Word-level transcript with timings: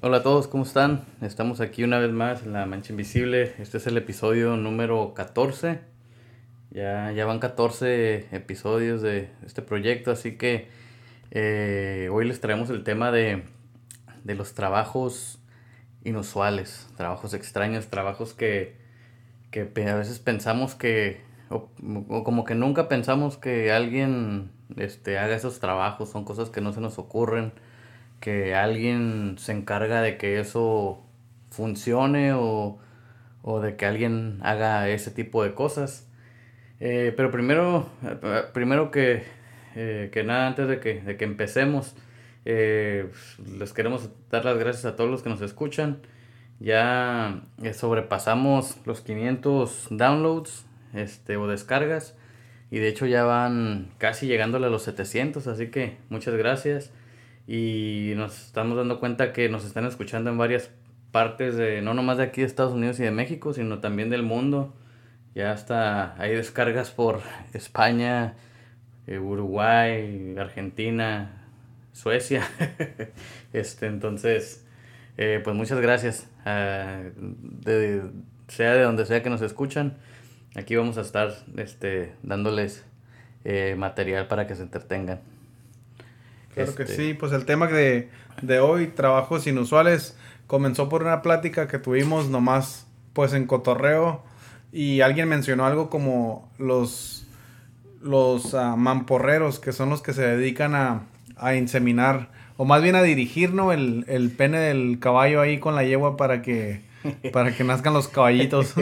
Hola 0.00 0.18
a 0.18 0.22
todos, 0.22 0.46
¿cómo 0.46 0.62
están? 0.62 1.06
Estamos 1.22 1.60
aquí 1.60 1.82
una 1.82 1.98
vez 1.98 2.12
más 2.12 2.44
en 2.44 2.52
La 2.52 2.66
Mancha 2.66 2.92
Invisible. 2.92 3.54
Este 3.58 3.78
es 3.78 3.86
el 3.88 3.96
episodio 3.96 4.56
número 4.56 5.12
14. 5.12 5.80
Ya, 6.70 7.10
ya 7.10 7.26
van 7.26 7.40
14 7.40 8.28
episodios 8.30 9.02
de 9.02 9.28
este 9.44 9.60
proyecto, 9.60 10.12
así 10.12 10.38
que 10.38 10.68
eh, 11.32 12.08
hoy 12.12 12.28
les 12.28 12.40
traemos 12.40 12.70
el 12.70 12.84
tema 12.84 13.10
de, 13.10 13.42
de 14.22 14.34
los 14.36 14.54
trabajos 14.54 15.40
inusuales, 16.04 16.88
trabajos 16.96 17.34
extraños, 17.34 17.88
trabajos 17.88 18.34
que, 18.34 18.76
que 19.50 19.62
a 19.62 19.96
veces 19.96 20.20
pensamos 20.20 20.76
que, 20.76 21.22
o, 21.50 21.70
o 22.08 22.22
como 22.22 22.44
que 22.44 22.54
nunca 22.54 22.86
pensamos 22.86 23.36
que 23.36 23.72
alguien 23.72 24.52
este, 24.76 25.18
haga 25.18 25.34
esos 25.34 25.58
trabajos, 25.58 26.08
son 26.08 26.24
cosas 26.24 26.50
que 26.50 26.60
no 26.60 26.72
se 26.72 26.80
nos 26.80 27.00
ocurren, 27.00 27.52
que 28.20 28.54
alguien 28.54 29.36
se 29.38 29.52
encarga 29.52 30.02
de 30.02 30.16
que 30.16 30.40
eso 30.40 31.04
funcione 31.50 32.32
o, 32.32 32.78
o 33.42 33.60
de 33.60 33.76
que 33.76 33.86
alguien 33.86 34.38
haga 34.42 34.88
ese 34.88 35.10
tipo 35.10 35.42
de 35.42 35.54
cosas. 35.54 36.08
Eh, 36.80 37.12
pero 37.16 37.30
primero, 37.30 37.88
primero 38.52 38.90
que, 38.90 39.24
eh, 39.74 40.10
que 40.12 40.24
nada, 40.24 40.46
antes 40.46 40.68
de 40.68 40.80
que, 40.80 41.00
de 41.00 41.16
que 41.16 41.24
empecemos, 41.24 41.94
eh, 42.44 43.10
les 43.58 43.72
queremos 43.72 44.10
dar 44.30 44.44
las 44.44 44.58
gracias 44.58 44.84
a 44.84 44.96
todos 44.96 45.10
los 45.10 45.22
que 45.22 45.30
nos 45.30 45.42
escuchan. 45.42 46.00
Ya 46.60 47.42
sobrepasamos 47.72 48.78
los 48.84 49.00
500 49.00 49.88
downloads 49.90 50.66
este, 50.92 51.36
o 51.36 51.46
descargas 51.46 52.16
y 52.70 52.78
de 52.78 52.88
hecho 52.88 53.06
ya 53.06 53.24
van 53.24 53.90
casi 53.98 54.26
llegándole 54.26 54.66
a 54.66 54.70
los 54.70 54.82
700, 54.82 55.46
así 55.46 55.68
que 55.70 55.96
muchas 56.10 56.34
gracias. 56.34 56.92
Y 57.48 58.12
nos 58.14 58.44
estamos 58.44 58.76
dando 58.76 59.00
cuenta 59.00 59.32
que 59.32 59.48
nos 59.48 59.64
están 59.64 59.86
escuchando 59.86 60.28
en 60.28 60.36
varias 60.36 60.70
partes, 61.12 61.56
de, 61.56 61.80
no 61.80 61.94
nomás 61.94 62.18
de 62.18 62.24
aquí 62.24 62.42
de 62.42 62.46
Estados 62.46 62.74
Unidos 62.74 63.00
y 63.00 63.04
de 63.04 63.10
México, 63.10 63.54
sino 63.54 63.78
también 63.80 64.10
del 64.10 64.22
mundo. 64.22 64.74
Ya 65.34 65.52
hasta 65.52 66.14
hay 66.20 66.34
descargas 66.34 66.90
por 66.90 67.22
España, 67.54 68.34
eh, 69.06 69.18
Uruguay, 69.18 70.34
Argentina, 70.38 71.48
Suecia. 71.94 72.46
este, 73.54 73.86
entonces, 73.86 74.66
eh, 75.16 75.40
pues 75.42 75.56
muchas 75.56 75.80
gracias. 75.80 76.28
ah, 76.44 77.00
de, 77.16 78.02
sea 78.48 78.74
de 78.74 78.82
donde 78.82 79.06
sea 79.06 79.22
que 79.22 79.30
nos 79.30 79.40
escuchan, 79.40 79.96
aquí 80.54 80.76
vamos 80.76 80.98
a 80.98 81.00
estar 81.00 81.34
este, 81.56 82.12
dándoles 82.22 82.84
eh, 83.44 83.74
material 83.78 84.28
para 84.28 84.46
que 84.46 84.54
se 84.54 84.64
entretengan. 84.64 85.37
Claro 86.58 86.74
que 86.74 86.82
Este, 86.84 86.96
sí, 86.96 87.14
pues 87.14 87.32
el 87.32 87.44
tema 87.44 87.66
de, 87.66 88.10
de 88.42 88.60
hoy, 88.60 88.88
trabajos 88.88 89.46
inusuales, 89.46 90.16
comenzó 90.46 90.88
por 90.88 91.02
una 91.02 91.22
plática 91.22 91.68
que 91.68 91.78
tuvimos 91.78 92.28
nomás 92.28 92.86
pues 93.12 93.32
en 93.32 93.46
cotorreo 93.46 94.22
y 94.72 95.00
alguien 95.00 95.28
mencionó 95.28 95.66
algo 95.66 95.90
como 95.90 96.50
los, 96.58 97.26
los 98.02 98.54
ah, 98.54 98.76
mamporreros, 98.76 99.58
que 99.60 99.72
son 99.72 99.90
los 99.90 100.02
que 100.02 100.12
se 100.12 100.22
dedican 100.22 100.74
a, 100.74 101.02
a 101.36 101.54
inseminar, 101.54 102.30
o 102.56 102.64
más 102.64 102.82
bien 102.82 102.96
a 102.96 103.02
dirigir, 103.02 103.52
¿no? 103.54 103.72
El, 103.72 104.04
el 104.08 104.30
pene 104.30 104.58
del 104.58 104.98
caballo 105.00 105.40
ahí 105.40 105.58
con 105.58 105.74
la 105.74 105.84
yegua 105.84 106.16
para 106.16 106.42
que, 106.42 106.82
para 107.32 107.54
que 107.54 107.64
nazcan 107.64 107.94
los 107.94 108.08
caballitos. 108.08 108.74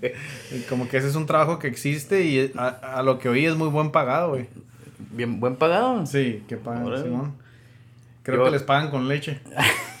como 0.68 0.88
que 0.88 0.96
ese 0.98 1.08
es 1.08 1.14
un 1.16 1.26
trabajo 1.26 1.58
que 1.58 1.68
existe 1.68 2.24
y 2.24 2.52
a, 2.56 2.68
a 2.68 3.02
lo 3.02 3.18
que 3.18 3.28
oí 3.28 3.46
es 3.46 3.56
muy 3.56 3.68
buen 3.68 3.90
pagado, 3.90 4.30
güey. 4.30 4.48
Bien, 5.20 5.38
buen 5.38 5.56
pagado. 5.56 6.06
Sí, 6.06 6.42
que 6.48 6.56
pagan. 6.56 6.86
Simón. 7.02 7.34
Creo 8.22 8.38
Yo- 8.38 8.44
que 8.46 8.50
les 8.52 8.62
pagan 8.62 8.90
con 8.90 9.06
leche. 9.06 9.38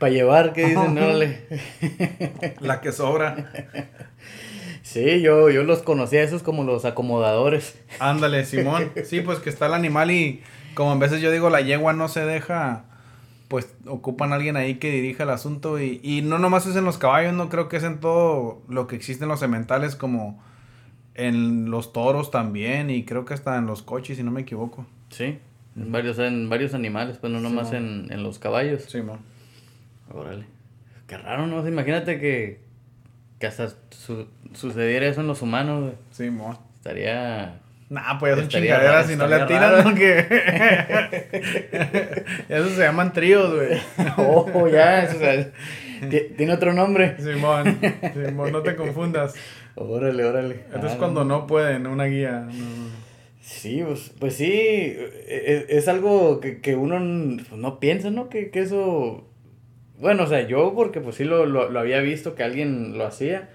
Para 0.00 0.10
llevar, 0.12 0.52
¿qué 0.52 0.64
dicen? 0.66 0.98
Órale. 0.98 1.46
La 2.58 2.80
que 2.80 2.90
sobra. 2.90 3.48
Sí, 4.82 5.20
yo, 5.20 5.50
yo 5.50 5.62
los 5.62 5.82
conocía, 5.84 6.24
esos 6.24 6.42
como 6.42 6.64
los 6.64 6.84
acomodadores. 6.84 7.78
Ándale, 8.00 8.44
Simón. 8.44 8.90
Sí, 9.04 9.20
pues 9.20 9.38
que 9.38 9.50
está 9.50 9.66
el 9.66 9.74
animal 9.74 10.10
y 10.10 10.42
como 10.74 10.90
a 10.90 10.96
veces 10.96 11.20
yo 11.20 11.30
digo, 11.30 11.48
la 11.48 11.60
yegua 11.60 11.92
no 11.92 12.08
se 12.08 12.24
deja, 12.26 12.86
pues 13.46 13.72
ocupan 13.86 14.32
a 14.32 14.34
alguien 14.34 14.56
ahí 14.56 14.80
que 14.80 14.90
dirija 14.90 15.22
el 15.22 15.30
asunto 15.30 15.80
y, 15.80 16.00
y 16.02 16.22
no 16.22 16.40
nomás 16.40 16.66
es 16.66 16.74
en 16.74 16.84
los 16.84 16.98
caballos, 16.98 17.34
no 17.34 17.48
creo 17.50 17.68
que 17.68 17.76
es 17.76 17.84
en 17.84 18.00
todo 18.00 18.62
lo 18.68 18.88
que 18.88 18.96
existe 18.96 19.22
en 19.22 19.28
los 19.28 19.38
sementales 19.38 19.94
como 19.94 20.42
en 21.14 21.70
los 21.70 21.92
toros 21.92 22.30
también 22.30 22.90
y 22.90 23.04
creo 23.04 23.24
que 23.24 23.34
hasta 23.34 23.56
en 23.56 23.66
los 23.66 23.82
coches, 23.82 24.16
si 24.16 24.22
no 24.22 24.30
me 24.30 24.40
equivoco. 24.42 24.86
Sí, 25.10 25.38
en 25.76 25.92
varios, 25.92 26.18
en 26.18 26.48
varios 26.48 26.74
animales, 26.74 27.18
pues 27.18 27.32
no 27.32 27.40
nomás 27.40 27.70
Sí, 27.70 27.76
en, 27.76 28.08
en 28.10 28.22
los 28.22 28.38
caballos. 28.38 28.82
Simón. 28.84 29.18
Órale. 30.12 30.44
Qué 31.06 31.16
raro, 31.18 31.46
¿no? 31.46 31.66
Imagínate 31.66 32.18
que, 32.18 32.60
que 33.38 33.46
hasta 33.46 33.68
su- 33.90 34.26
sucediera 34.54 35.06
eso 35.06 35.20
en 35.20 35.26
los 35.26 35.42
humanos, 35.42 35.82
güey. 35.82 35.94
Simón. 36.12 36.56
Estaría... 36.76 37.60
Nah, 37.90 38.18
pues 38.18 38.34
ya 38.34 38.40
son 38.42 38.48
chingaderas 38.48 39.06
si 39.06 39.14
no 39.16 39.26
le 39.26 39.38
raro. 39.44 39.90
¿no? 39.90 39.94
Que... 39.94 40.26
Esos 42.48 42.72
se 42.72 42.80
llaman 42.82 43.12
tríos, 43.12 43.54
güey. 43.54 43.80
Oh, 44.16 44.68
ya, 44.68 45.02
eso, 45.02 45.16
o 45.16 45.20
sea, 45.20 45.50
tiene 46.36 46.52
otro 46.52 46.72
nombre. 46.72 47.16
Simón, 47.18 47.78
Simón, 48.14 48.52
no 48.52 48.62
te 48.62 48.74
confundas. 48.76 49.34
Órale, 49.76 50.24
órale. 50.24 50.54
Esto 50.72 50.86
es 50.86 50.92
Ah, 50.92 50.98
cuando 50.98 51.24
no 51.24 51.46
pueden, 51.46 51.86
una 51.86 52.04
guía. 52.04 52.48
no. 52.50 53.04
Sí, 53.40 53.82
pues, 53.86 54.10
pues 54.18 54.36
sí, 54.36 54.46
e- 54.50 54.96
e- 55.28 55.66
es, 55.76 55.86
algo 55.88 56.40
que, 56.40 56.60
que 56.62 56.76
uno 56.76 56.96
pues, 57.46 57.60
no 57.60 57.78
piensa, 57.78 58.10
¿no? 58.10 58.28
Que, 58.30 58.50
que 58.50 58.60
eso... 58.60 59.28
Bueno, 59.98 60.22
o 60.22 60.26
sea, 60.26 60.46
yo 60.46 60.72
porque 60.74 61.00
pues 61.00 61.16
sí 61.16 61.24
lo, 61.24 61.44
lo, 61.44 61.68
lo 61.68 61.78
había 61.80 62.00
visto 62.00 62.34
que 62.34 62.42
alguien 62.42 62.96
lo 62.96 63.04
hacía, 63.06 63.50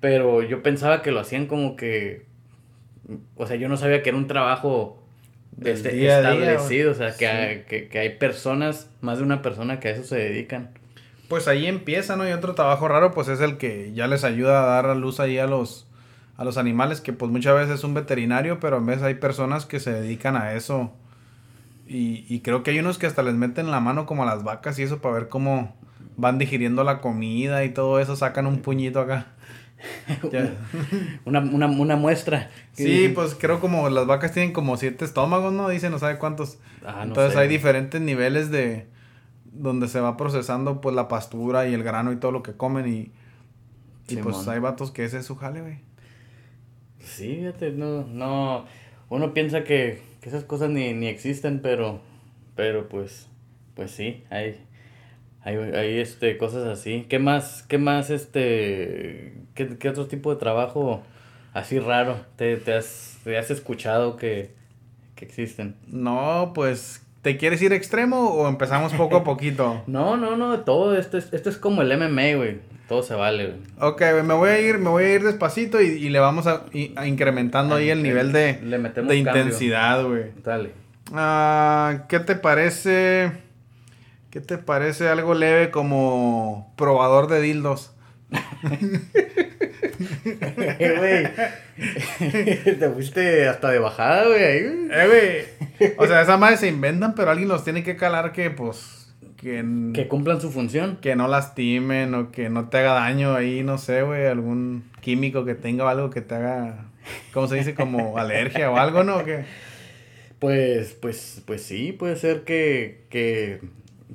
pero 0.00 0.42
yo 0.42 0.62
pensaba 0.64 1.02
que 1.02 1.12
lo 1.12 1.20
hacían 1.20 1.46
como 1.46 1.76
que... 1.76 2.26
O 3.36 3.46
sea, 3.46 3.54
yo 3.56 3.68
no 3.68 3.76
sabía 3.76 4.02
que 4.02 4.08
era 4.08 4.18
un 4.18 4.26
trabajo 4.26 5.00
este, 5.64 5.90
día, 5.92 6.16
establecido, 6.18 6.90
o 6.90 6.94
sea, 6.94 7.08
que, 7.16 7.26
Sí. 7.26 7.26
hay, 7.26 7.58
que, 7.68 7.88
que 7.88 7.98
hay 8.00 8.08
personas, 8.16 8.90
más 9.02 9.18
de 9.18 9.24
una 9.24 9.40
persona 9.42 9.78
que 9.78 9.88
a 9.88 9.90
eso 9.92 10.02
se 10.04 10.16
dedican. 10.16 10.70
Pues 11.32 11.48
ahí 11.48 11.64
empieza, 11.66 12.14
¿no? 12.14 12.28
Y 12.28 12.32
otro 12.32 12.54
trabajo 12.54 12.88
raro, 12.88 13.12
pues 13.12 13.28
es 13.28 13.40
el 13.40 13.56
que 13.56 13.94
ya 13.94 14.06
les 14.06 14.22
ayuda 14.22 14.64
a 14.64 14.66
dar 14.66 14.84
a 14.84 14.94
luz 14.94 15.18
ahí 15.18 15.38
a 15.38 15.46
los, 15.46 15.86
a 16.36 16.44
los 16.44 16.58
animales, 16.58 17.00
que 17.00 17.14
pues 17.14 17.32
muchas 17.32 17.54
veces 17.54 17.76
es 17.76 17.84
un 17.84 17.94
veterinario, 17.94 18.60
pero 18.60 18.76
en 18.76 18.84
vez 18.84 19.00
hay 19.00 19.14
personas 19.14 19.64
que 19.64 19.80
se 19.80 19.94
dedican 19.94 20.36
a 20.36 20.52
eso. 20.52 20.92
Y, 21.88 22.26
y 22.28 22.40
creo 22.40 22.62
que 22.62 22.72
hay 22.72 22.80
unos 22.80 22.98
que 22.98 23.06
hasta 23.06 23.22
les 23.22 23.32
meten 23.32 23.70
la 23.70 23.80
mano 23.80 24.04
como 24.04 24.24
a 24.24 24.26
las 24.26 24.44
vacas 24.44 24.78
y 24.78 24.82
eso 24.82 25.00
para 25.00 25.14
ver 25.14 25.30
cómo 25.30 25.74
van 26.18 26.36
digiriendo 26.36 26.84
la 26.84 27.00
comida 27.00 27.64
y 27.64 27.70
todo 27.70 27.98
eso, 27.98 28.14
sacan 28.14 28.46
un 28.46 28.60
puñito 28.60 29.00
acá. 29.00 29.28
Una, 31.24 31.40
una, 31.40 31.66
una 31.66 31.96
muestra. 31.96 32.50
Sí, 32.74 33.10
pues 33.14 33.34
creo 33.34 33.58
como 33.58 33.88
las 33.88 34.06
vacas 34.06 34.32
tienen 34.32 34.52
como 34.52 34.76
siete 34.76 35.06
estómagos, 35.06 35.54
¿no? 35.54 35.70
Dicen, 35.70 35.92
no 35.92 35.98
sabe 35.98 36.18
cuántos. 36.18 36.58
Ah, 36.84 36.96
no 36.98 37.04
Entonces 37.04 37.32
sé. 37.32 37.38
hay 37.38 37.48
diferentes 37.48 38.02
niveles 38.02 38.50
de 38.50 38.91
donde 39.52 39.88
se 39.88 40.00
va 40.00 40.16
procesando 40.16 40.80
pues 40.80 40.94
la 40.94 41.08
pastura 41.08 41.68
y 41.68 41.74
el 41.74 41.82
grano 41.82 42.12
y 42.12 42.16
todo 42.16 42.32
lo 42.32 42.42
que 42.42 42.52
comen 42.52 42.88
y, 42.88 43.12
y 44.08 44.16
pues 44.16 44.48
hay 44.48 44.58
vatos 44.58 44.90
que 44.90 45.04
ese 45.04 45.18
es 45.18 45.26
su 45.26 45.36
jale, 45.36 45.60
güey. 45.60 45.78
Sí, 47.00 47.36
fíjate, 47.36 47.72
no, 47.72 48.06
no, 48.06 48.64
uno 49.08 49.34
piensa 49.34 49.64
que, 49.64 50.00
que 50.20 50.28
esas 50.28 50.44
cosas 50.44 50.70
ni, 50.70 50.94
ni 50.94 51.06
existen, 51.06 51.60
pero, 51.60 52.00
pero 52.54 52.88
pues, 52.88 53.28
pues 53.74 53.90
sí, 53.90 54.24
hay, 54.30 54.64
hay, 55.42 55.56
hay 55.56 55.98
este, 55.98 56.38
cosas 56.38 56.66
así. 56.66 57.06
¿Qué 57.08 57.18
más, 57.18 57.64
qué 57.64 57.78
más, 57.78 58.10
este, 58.10 59.34
qué, 59.54 59.76
qué 59.78 59.88
otro 59.88 60.06
tipo 60.06 60.32
de 60.32 60.40
trabajo 60.40 61.02
así 61.52 61.78
raro 61.78 62.24
te, 62.36 62.56
te 62.56 62.72
has, 62.74 63.18
te 63.24 63.36
has 63.36 63.50
escuchado 63.50 64.16
que, 64.16 64.54
que 65.16 65.24
existen? 65.24 65.76
No, 65.88 66.52
pues, 66.54 67.01
¿te 67.22 67.36
quieres 67.36 67.62
ir 67.62 67.72
extremo 67.72 68.30
o 68.30 68.48
empezamos 68.48 68.92
poco 68.92 69.16
a 69.16 69.24
poquito? 69.24 69.82
No, 69.86 70.16
no, 70.16 70.36
no, 70.36 70.60
todo 70.60 70.96
esto 70.96 71.16
es, 71.18 71.32
esto 71.32 71.48
es 71.48 71.56
como 71.56 71.82
el 71.82 71.96
MMA, 71.96 72.36
güey, 72.36 72.58
todo 72.88 73.02
se 73.02 73.14
vale, 73.14 73.46
güey. 73.46 73.58
Ok, 73.92 73.98
güey, 74.12 74.22
me 74.22 74.34
voy 74.34 74.50
a 74.50 74.58
ir, 74.60 74.78
me 74.78 74.90
voy 74.90 75.04
a 75.04 75.14
ir 75.14 75.22
despacito 75.22 75.80
y, 75.80 75.86
y 75.86 76.08
le 76.10 76.18
vamos 76.18 76.46
a, 76.46 76.64
y- 76.72 76.92
a 76.96 77.06
incrementando 77.06 77.74
ahí 77.76 77.88
el 77.90 78.02
nivel 78.02 78.32
de, 78.32 78.60
Le 78.62 78.78
metemos 78.78 79.08
de 79.08 79.16
intensidad, 79.16 80.04
güey. 80.04 80.24
Dale. 80.44 80.72
Ah, 81.12 82.04
¿Qué 82.08 82.20
te 82.20 82.34
parece? 82.36 83.32
¿Qué 84.30 84.40
te 84.40 84.56
parece 84.58 85.08
algo 85.08 85.34
leve 85.34 85.70
como 85.70 86.72
probador 86.76 87.28
de 87.28 87.40
dildos? 87.42 87.92
Eh, 90.78 90.94
güey. 90.98 91.26
Te 92.78 92.90
fuiste 92.90 93.48
hasta 93.48 93.70
de 93.70 93.78
bajada, 93.78 94.26
güey. 94.26 94.40
Eh, 94.40 95.46
güey. 95.78 95.92
O 95.96 96.06
sea, 96.06 96.22
esas 96.22 96.38
madres 96.38 96.60
se 96.60 96.68
inventan, 96.68 97.14
pero 97.14 97.30
alguien 97.30 97.48
los 97.48 97.64
tiene 97.64 97.82
que 97.82 97.96
calar 97.96 98.32
que, 98.32 98.50
pues, 98.50 99.12
que, 99.36 99.64
Que 99.92 100.08
cumplan 100.08 100.40
su 100.40 100.50
función. 100.50 100.98
que 101.00 101.16
no 101.16 101.28
lastimen 101.28 102.14
o 102.14 102.30
que 102.30 102.48
no 102.48 102.68
te 102.68 102.78
haga 102.78 102.94
daño 102.94 103.34
ahí, 103.34 103.62
no 103.62 103.78
sé, 103.78 104.02
güey, 104.02 104.26
algún 104.26 104.84
químico 105.00 105.44
que 105.44 105.54
tenga 105.54 105.84
o 105.84 105.88
algo 105.88 106.10
que 106.10 106.20
te 106.20 106.34
haga, 106.36 106.86
¿cómo 107.32 107.48
se 107.48 107.56
dice? 107.56 107.74
Como 107.74 108.18
alergia 108.18 108.70
o 108.70 108.76
algo, 108.76 109.02
¿no? 109.04 109.18
¿O 109.18 109.24
qué? 109.24 109.44
Pues, 110.38 110.94
pues, 111.00 111.42
pues 111.46 111.62
sí, 111.62 111.92
puede 111.92 112.16
ser 112.16 112.42
que, 112.42 113.06
que, 113.10 113.60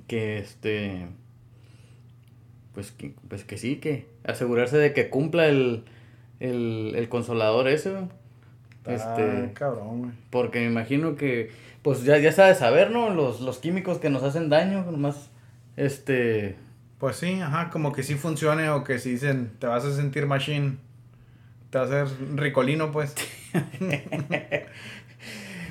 que 0.08 0.40
este, 0.40 1.08
pues 2.78 2.92
que, 2.92 3.16
pues 3.28 3.44
que 3.44 3.58
sí, 3.58 3.78
que 3.78 4.06
asegurarse 4.24 4.78
de 4.78 4.94
que 4.94 5.10
cumpla 5.10 5.48
el, 5.48 5.84
el, 6.40 6.94
el 6.96 7.10
consolador 7.10 7.68
ese, 7.68 7.90
güey. 7.90 8.04
Este, 8.86 9.52
cabrón, 9.56 10.00
güey. 10.02 10.12
Porque 10.30 10.60
me 10.60 10.68
imagino 10.68 11.16
que, 11.16 11.50
pues 11.82 12.04
ya, 12.04 12.20
ya 12.20 12.32
sabes 12.32 12.60
saber, 12.60 12.92
¿no? 12.92 13.10
Los, 13.10 13.42
los 13.42 13.58
químicos 13.58 13.98
que 13.98 14.12
nos 14.12 14.22
hacen 14.22 14.52
daño, 14.52 14.86
nomás, 14.92 15.32
este... 15.76 16.56
Pues 17.00 17.16
sí, 17.16 17.42
ajá, 17.42 17.72
como 17.72 17.94
que 17.94 18.04
sí 18.04 18.14
funcione 18.14 18.70
o 18.70 18.84
que 18.84 19.00
si 19.00 19.10
dicen, 19.10 19.54
te 19.58 19.66
vas 19.66 19.84
a 19.84 19.96
sentir 19.96 20.28
machine, 20.28 20.78
te 21.72 21.80
vas 21.80 21.90
a 21.90 22.04
hacer 22.04 22.16
ricolino, 22.36 22.92
pues. 22.92 23.16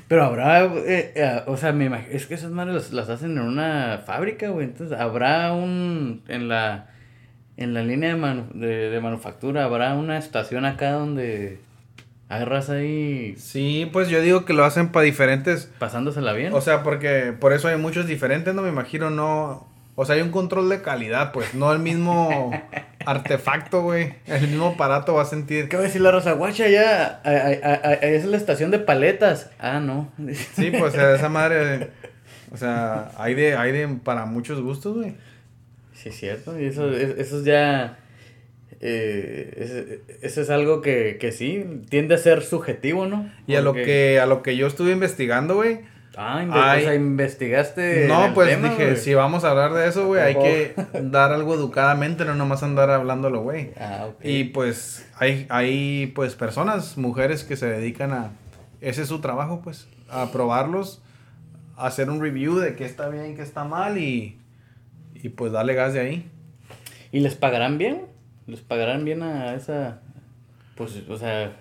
Pero 0.08 0.24
habrá, 0.24 0.64
eh, 0.64 1.12
eh, 1.14 1.42
o 1.46 1.56
sea, 1.56 1.70
me 1.72 1.84
imagino, 1.84 2.12
es 2.12 2.26
que 2.26 2.34
esas 2.34 2.50
madres 2.50 2.74
las, 2.74 2.92
las 2.92 3.08
hacen 3.10 3.38
en 3.38 3.44
una 3.44 4.02
fábrica, 4.04 4.48
güey. 4.48 4.66
Entonces, 4.66 4.98
habrá 4.98 5.52
un, 5.52 6.24
en 6.26 6.48
la, 6.48 6.95
en 7.56 7.74
la 7.74 7.82
línea 7.82 8.14
de, 8.14 8.20
manu- 8.20 8.50
de, 8.52 8.90
de 8.90 9.00
manufactura, 9.00 9.64
habrá 9.64 9.94
una 9.94 10.18
estación 10.18 10.64
acá 10.64 10.92
donde 10.92 11.58
agarras 12.28 12.70
ahí 12.70 13.34
Sí, 13.38 13.88
pues 13.92 14.08
yo 14.08 14.20
digo 14.20 14.44
que 14.44 14.52
lo 14.52 14.64
hacen 14.64 14.88
para 14.88 15.04
diferentes, 15.04 15.70
pasándosela 15.78 16.32
bien. 16.32 16.52
o 16.52 16.60
sea, 16.60 16.82
porque 16.82 17.32
por 17.38 17.52
eso 17.52 17.68
hay 17.68 17.76
muchos 17.76 18.06
diferentes, 18.06 18.54
no 18.54 18.62
me 18.62 18.68
imagino, 18.68 19.10
no, 19.10 19.66
o 19.94 20.04
sea, 20.04 20.16
hay 20.16 20.22
un 20.22 20.30
control 20.32 20.68
de 20.68 20.82
calidad, 20.82 21.32
pues, 21.32 21.54
no 21.54 21.72
el 21.72 21.78
mismo 21.78 22.50
artefacto, 23.06 23.82
güey, 23.82 24.14
el 24.26 24.48
mismo 24.48 24.66
aparato 24.74 25.14
va 25.14 25.22
a 25.22 25.26
sentir. 25.26 25.68
¿Qué 25.68 25.76
va 25.76 25.82
a 25.82 25.86
decir 25.86 26.00
la 26.02 26.10
Rosa? 26.10 26.32
Guacha, 26.32 26.68
ya, 26.68 27.20
a- 27.24 27.28
a- 27.30 27.92
es 27.94 28.24
la 28.24 28.36
estación 28.36 28.70
de 28.72 28.80
paletas. 28.80 29.50
Ah, 29.58 29.78
no. 29.80 30.08
Sí, 30.54 30.72
pues, 30.76 30.94
esa 30.94 31.28
madre, 31.28 31.90
o 32.52 32.56
sea, 32.56 33.12
hay 33.18 33.34
de, 33.34 33.56
hay 33.56 33.70
de 33.72 33.86
para 34.02 34.26
muchos 34.26 34.60
gustos, 34.60 34.96
güey. 34.96 35.14
Sí, 36.06 36.08
es 36.10 36.16
cierto. 36.18 36.60
Y 36.60 36.66
eso, 36.66 36.90
es- 36.92 37.18
eso 37.18 37.38
es 37.40 37.44
ya. 37.44 37.98
eh, 38.80 40.00
es- 40.08 40.22
eso 40.22 40.40
es 40.42 40.50
algo 40.50 40.80
que, 40.82 41.16
que 41.18 41.32
sí, 41.32 41.64
tiende 41.88 42.14
a 42.14 42.18
ser 42.18 42.42
subjetivo, 42.42 43.06
¿no? 43.06 43.30
Y 43.46 43.54
a 43.54 43.60
lo 43.62 43.72
que, 43.72 44.20
a 44.20 44.26
lo 44.26 44.42
que 44.42 44.56
yo 44.56 44.66
estuve 44.66 44.92
investigando, 44.92 45.54
güey, 45.54 45.80
Ah, 46.18 46.42
inve- 46.42 46.78
o 46.78 46.80
sea, 46.80 46.94
investigaste. 46.94 48.06
No, 48.08 48.26
el 48.26 48.32
pues 48.32 48.48
tema, 48.48 48.70
dije, 48.70 48.96
si 48.96 49.12
vamos 49.14 49.44
a 49.44 49.50
hablar 49.50 49.72
de 49.74 49.86
eso, 49.88 50.06
güey, 50.06 50.22
hay 50.22 50.34
que 50.34 50.74
dar 51.02 51.32
algo 51.32 51.54
educadamente, 51.54 52.24
no 52.24 52.34
nomás 52.34 52.62
andar 52.62 52.90
hablándolo, 52.90 53.42
güey. 53.42 53.70
Ah, 53.78 54.06
ok. 54.08 54.20
Y 54.24 54.44
pues 54.44 55.06
hay, 55.18 55.46
hay 55.50 56.06
pues 56.14 56.34
personas, 56.34 56.96
mujeres 56.96 57.44
que 57.44 57.56
se 57.56 57.66
dedican 57.66 58.12
a, 58.12 58.30
ese 58.80 59.02
es 59.02 59.08
su 59.08 59.20
trabajo, 59.20 59.60
pues, 59.62 59.88
a 60.08 60.30
probarlos, 60.32 61.02
a 61.76 61.86
hacer 61.86 62.08
un 62.10 62.20
review 62.20 62.56
de 62.58 62.76
qué 62.76 62.84
está 62.86 63.08
bien, 63.10 63.36
qué 63.36 63.42
está 63.42 63.64
mal 63.64 63.98
y, 63.98 64.38
y 65.26 65.28
pues 65.28 65.50
darle 65.50 65.74
gas 65.74 65.92
de 65.92 65.98
ahí. 65.98 66.30
¿Y 67.10 67.18
les 67.18 67.34
pagarán 67.34 67.78
bien? 67.78 68.02
¿Les 68.46 68.60
pagarán 68.60 69.04
bien 69.04 69.24
a 69.24 69.54
esa.? 69.56 70.00
Pues, 70.76 71.02
o 71.08 71.18
sea. 71.18 71.52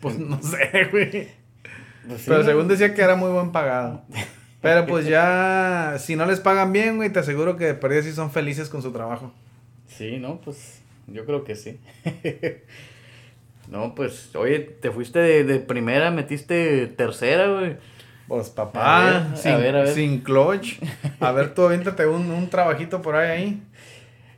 Pues 0.00 0.18
no 0.18 0.38
sé, 0.42 0.86
güey. 0.92 1.28
pues 2.06 2.20
sí, 2.20 2.24
Pero 2.26 2.40
¿no? 2.40 2.44
según 2.44 2.68
decía 2.68 2.94
que 2.94 3.00
era 3.00 3.16
muy 3.16 3.30
buen 3.30 3.52
pagado. 3.52 4.02
Pero 4.60 4.84
pues 4.84 5.06
ya, 5.06 5.96
si 5.98 6.14
no 6.14 6.26
les 6.26 6.40
pagan 6.40 6.74
bien, 6.74 6.96
güey, 6.96 7.10
te 7.10 7.20
aseguro 7.20 7.56
que 7.56 7.64
de 7.64 7.74
perdida 7.74 8.02
sí 8.02 8.12
son 8.12 8.30
felices 8.30 8.68
con 8.68 8.82
su 8.82 8.92
trabajo. 8.92 9.32
Sí, 9.86 10.18
no, 10.18 10.38
pues 10.42 10.82
yo 11.06 11.24
creo 11.24 11.44
que 11.44 11.56
sí. 11.56 11.80
no, 13.70 13.94
pues, 13.94 14.36
oye, 14.36 14.58
te 14.58 14.90
fuiste 14.90 15.20
de, 15.20 15.44
de 15.44 15.58
primera, 15.58 16.10
metiste 16.10 16.86
tercera, 16.86 17.48
güey. 17.48 17.76
Pues 18.28 18.50
papá, 18.50 19.00
A 19.00 19.04
ver, 19.04 19.14
a 19.32 19.36
sin, 19.36 19.58
ver, 19.58 19.76
a 19.76 19.82
ver. 19.84 19.94
sin 19.94 20.20
clutch. 20.20 20.78
A 21.20 21.32
ver, 21.32 21.54
tú 21.54 21.64
aviéntate 21.64 22.06
un, 22.06 22.30
un 22.30 22.50
trabajito 22.50 23.00
por 23.02 23.16
ahí 23.16 23.30
ahí. 23.30 23.62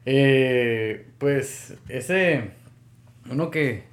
Eh, 0.06 1.06
pues, 1.18 1.74
ese. 1.88 2.50
Uno 3.30 3.50
que. 3.50 3.84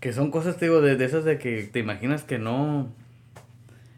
Que 0.00 0.12
son 0.12 0.30
cosas, 0.30 0.56
te 0.56 0.64
digo, 0.64 0.80
de, 0.80 0.96
de 0.96 1.04
esas 1.04 1.24
de 1.24 1.38
que 1.38 1.62
te 1.70 1.78
imaginas 1.78 2.24
que 2.24 2.38
no. 2.38 2.92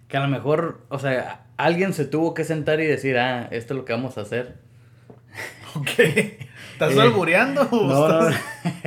Que 0.08 0.16
a 0.16 0.20
lo 0.20 0.28
mejor, 0.28 0.80
o 0.90 0.98
sea, 0.98 1.46
alguien 1.56 1.92
se 1.94 2.04
tuvo 2.04 2.34
que 2.34 2.44
sentar 2.44 2.80
y 2.80 2.86
decir, 2.86 3.16
ah, 3.16 3.48
esto 3.52 3.72
es 3.74 3.78
lo 3.78 3.84
que 3.84 3.92
vamos 3.94 4.18
a 4.18 4.22
hacer. 4.22 4.56
Ok. 5.76 5.88
¿Estás 6.72 6.92
Eh, 6.94 7.00
albureando? 7.00 7.62
o 7.70 7.86
No, 7.86 8.08
no, 8.08 8.28
estás- 8.28 8.40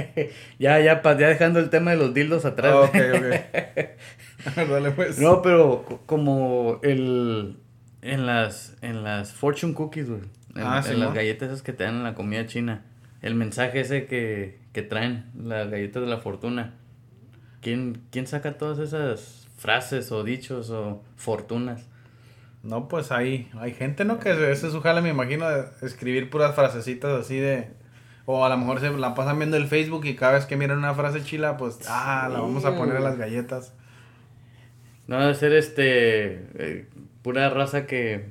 ya, 0.59 0.79
ya, 0.79 1.01
ya 1.01 1.27
dejando 1.27 1.59
el 1.59 1.69
tema 1.69 1.91
de 1.91 1.97
los 1.97 2.13
dildos 2.13 2.45
atrás. 2.45 2.73
Ah, 2.75 2.81
ok, 2.81 2.95
ok. 3.15 3.35
Dale 4.69 4.91
pues. 4.91 5.19
No, 5.19 5.41
pero 5.41 5.83
co- 5.87 6.01
como 6.05 6.79
el 6.83 7.57
en 8.01 8.25
las 8.25 8.75
en 8.81 9.03
las 9.03 9.33
fortune 9.33 9.73
cookies, 9.73 10.09
güey. 10.09 10.21
En, 10.55 10.63
Ah, 10.63 10.81
en 10.87 10.99
las 10.99 11.13
galletas 11.13 11.49
esas 11.49 11.61
que 11.61 11.73
te 11.73 11.83
dan 11.83 11.95
en 11.95 12.03
la 12.03 12.15
comida 12.15 12.45
china. 12.47 12.83
El 13.21 13.35
mensaje 13.35 13.79
ese 13.81 14.05
que, 14.05 14.59
que 14.73 14.81
traen, 14.83 15.25
las 15.35 15.69
galletas 15.69 16.01
de 16.03 16.07
la 16.09 16.17
fortuna. 16.19 16.73
¿Quién, 17.61 18.01
¿Quién 18.11 18.27
saca 18.27 18.57
todas 18.57 18.77
esas 18.79 19.47
frases 19.57 20.11
o 20.11 20.23
dichos 20.23 20.69
o 20.69 21.03
fortunas? 21.15 21.85
No, 22.63 22.87
pues 22.87 23.11
hay, 23.11 23.49
hay 23.59 23.73
gente, 23.73 24.05
¿no? 24.05 24.19
Que 24.19 24.31
ese 24.51 24.67
es 24.67 24.73
su 24.73 24.81
jale, 24.81 25.01
me 25.01 25.09
imagino, 25.09 25.49
de 25.49 25.65
escribir 25.81 26.29
puras 26.29 26.53
frasecitas 26.55 27.11
así 27.19 27.37
de... 27.37 27.69
O 28.25 28.45
a 28.45 28.49
lo 28.49 28.57
mejor 28.57 28.79
se 28.81 28.89
la 28.91 29.15
pasan 29.15 29.37
viendo 29.39 29.57
el 29.57 29.67
Facebook 29.67 30.05
y 30.05 30.15
cada 30.15 30.33
vez 30.33 30.45
que 30.45 30.57
miran 30.57 30.77
una 30.79 30.93
frase 30.93 31.23
chila, 31.23 31.55
pues, 31.57 31.79
ah, 31.87 32.29
la 32.31 32.39
vamos 32.41 32.65
a 32.65 32.75
poner 32.75 32.97
a 32.97 32.99
las 32.99 33.17
galletas. 33.17 33.73
No 35.07 35.19
debe 35.21 35.35
ser 35.35 35.53
este 35.53 36.25
eh, 36.55 36.85
pura 37.21 37.49
raza 37.49 37.85
que 37.87 38.25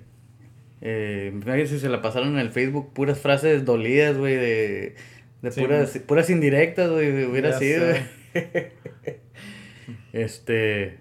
eh, 0.83 1.31
imagínense 1.33 1.75
si 1.77 1.81
se 1.81 1.89
la 1.89 2.03
pasaron 2.03 2.31
en 2.35 2.39
el 2.39 2.53
Facebook 2.53 2.93
puras 2.95 3.19
frases 3.21 3.65
dolidas, 3.65 4.19
güey, 4.19 4.37
de, 4.37 4.95
de 5.43 5.51
Sí, 5.51 5.61
puras, 5.63 5.99
puras 6.07 6.31
indirectas, 6.31 6.91
güey, 6.91 7.25
hubiera 7.25 7.51
Ya 7.51 7.59
sido. 7.59 7.87
este, 10.13 10.99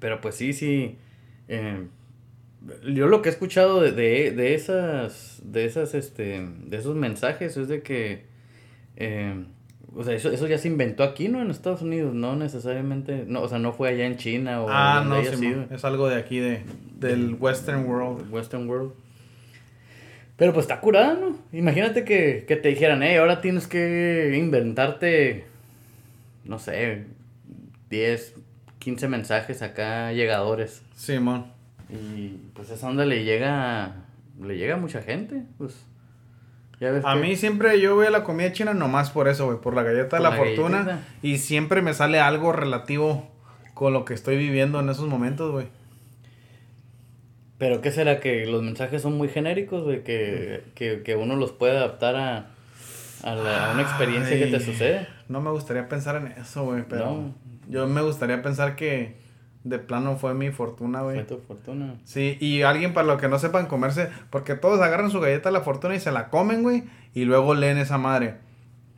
pero 0.00 0.20
pues 0.20 0.34
sí, 0.34 0.52
sí. 0.52 0.98
eh, 1.48 1.86
yo 2.92 3.06
lo 3.06 3.22
que 3.22 3.28
he 3.28 3.32
escuchado 3.32 3.80
de, 3.80 3.92
de, 3.92 4.32
de 4.32 4.54
esas, 4.54 5.40
de 5.44 5.64
esas, 5.66 5.94
este, 5.94 6.40
de 6.66 6.76
esos 6.76 6.96
mensajes 6.96 7.56
es 7.56 7.68
de 7.68 7.82
que, 7.82 8.24
eh, 8.96 9.44
o 9.96 10.04
sea, 10.04 10.14
eso, 10.14 10.30
eso 10.30 10.46
ya 10.46 10.58
se 10.58 10.68
inventó 10.68 11.02
aquí, 11.02 11.28
¿no? 11.28 11.40
En 11.40 11.50
Estados 11.50 11.80
Unidos, 11.80 12.14
no 12.14 12.36
necesariamente, 12.36 13.24
no, 13.26 13.40
o 13.42 13.48
sea, 13.48 13.58
no 13.58 13.72
fue 13.72 13.88
allá 13.88 14.06
en 14.06 14.16
China 14.16 14.62
o 14.62 14.68
ah, 14.68 15.02
no, 15.06 15.14
haya 15.14 15.30
sí, 15.30 15.38
sido. 15.38 15.64
es 15.70 15.84
algo 15.86 16.08
de 16.08 16.16
aquí, 16.16 16.38
de, 16.38 16.62
del 16.98 17.34
Western 17.40 17.86
World. 17.86 18.30
Western 18.30 18.68
World. 18.68 18.92
Pero 20.36 20.52
pues 20.52 20.64
está 20.64 20.80
curada, 20.80 21.14
¿no? 21.14 21.38
Imagínate 21.50 22.04
que, 22.04 22.44
que 22.46 22.56
te 22.56 22.68
dijeran, 22.68 23.02
hey, 23.02 23.16
ahora 23.16 23.40
tienes 23.40 23.66
que 23.66 24.34
inventarte, 24.36 25.46
no 26.44 26.58
sé, 26.58 27.06
10, 27.88 28.34
15 28.78 29.08
mensajes 29.08 29.62
acá 29.62 30.12
llegadores. 30.12 30.82
Simón. 30.94 31.46
Y 31.88 32.50
pues 32.52 32.68
esa 32.70 32.86
onda 32.86 33.06
le 33.06 33.24
llega, 33.24 34.04
le 34.42 34.58
llega 34.58 34.74
a 34.74 34.78
mucha 34.78 35.00
gente, 35.00 35.42
pues. 35.56 35.74
A 37.04 37.14
que- 37.14 37.20
mí 37.20 37.36
siempre 37.36 37.80
yo 37.80 37.94
voy 37.94 38.06
a 38.06 38.10
la 38.10 38.22
comida 38.24 38.52
china 38.52 38.74
nomás 38.74 39.10
por 39.10 39.28
eso, 39.28 39.46
güey, 39.46 39.58
por 39.60 39.74
la 39.74 39.82
galleta 39.82 40.16
de 40.18 40.22
la, 40.22 40.30
la 40.30 40.36
fortuna. 40.36 40.82
galletita. 40.84 41.08
Y 41.22 41.38
siempre 41.38 41.80
me 41.82 41.94
sale 41.94 42.20
algo 42.20 42.52
relativo 42.52 43.30
con 43.74 43.92
lo 43.92 44.04
que 44.04 44.14
estoy 44.14 44.36
viviendo 44.36 44.80
en 44.80 44.88
esos 44.90 45.06
momentos, 45.08 45.52
güey. 45.52 45.66
Pero 47.58 47.80
¿qué 47.80 47.90
será? 47.90 48.20
Que 48.20 48.44
los 48.46 48.62
mensajes 48.62 49.00
son 49.00 49.16
muy 49.16 49.28
genéricos, 49.28 49.84
güey, 49.84 50.04
que, 50.04 50.62
que, 50.74 51.02
que 51.02 51.16
uno 51.16 51.36
los 51.36 51.52
puede 51.52 51.76
adaptar 51.78 52.14
a, 52.16 52.46
a, 53.22 53.34
la- 53.34 53.70
a 53.70 53.72
una 53.72 53.82
experiencia 53.82 54.38
que 54.38 54.46
te 54.46 54.60
sucede. 54.60 55.06
No 55.28 55.40
me 55.40 55.50
gustaría 55.50 55.88
pensar 55.88 56.16
en 56.16 56.26
eso, 56.40 56.64
güey, 56.64 56.84
pero 56.86 57.06
No. 57.06 57.34
yo 57.68 57.86
me 57.86 58.02
gustaría 58.02 58.42
pensar 58.42 58.76
que 58.76 59.16
de 59.68 59.78
plano 59.78 60.16
fue 60.16 60.34
mi 60.34 60.50
fortuna, 60.50 61.00
Fue 61.02 61.14
güey. 61.14 61.26
tu 61.26 61.38
fortuna. 61.38 61.94
Sí, 62.04 62.36
y 62.40 62.62
alguien 62.62 62.94
para 62.94 63.06
los 63.06 63.20
que 63.20 63.28
no 63.28 63.38
sepan 63.38 63.66
comerse, 63.66 64.08
porque 64.30 64.54
todos 64.54 64.80
agarran 64.80 65.10
su 65.10 65.20
galleta 65.20 65.48
de 65.48 65.52
la 65.54 65.60
fortuna 65.62 65.94
y 65.94 66.00
se 66.00 66.12
la 66.12 66.28
comen, 66.28 66.62
güey, 66.62 66.84
y 67.14 67.24
luego 67.24 67.54
leen 67.54 67.78
esa 67.78 67.98
madre. 67.98 68.36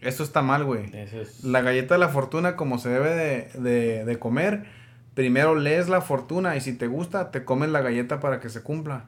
Eso 0.00 0.22
está 0.22 0.42
mal, 0.42 0.64
güey. 0.64 0.90
Es... 0.94 1.42
La 1.44 1.60
galleta 1.62 1.94
de 1.94 2.00
la 2.00 2.08
fortuna, 2.08 2.54
como 2.56 2.78
se 2.78 2.88
debe 2.88 3.10
de, 3.14 3.48
de, 3.60 4.04
de 4.04 4.18
comer, 4.18 4.64
primero 5.14 5.54
lees 5.56 5.88
la 5.88 6.00
fortuna 6.00 6.54
y 6.56 6.60
si 6.60 6.72
te 6.76 6.86
gusta, 6.86 7.30
te 7.32 7.44
comes 7.44 7.70
la 7.70 7.80
galleta 7.80 8.20
para 8.20 8.38
que 8.40 8.48
se 8.48 8.62
cumpla. 8.62 9.06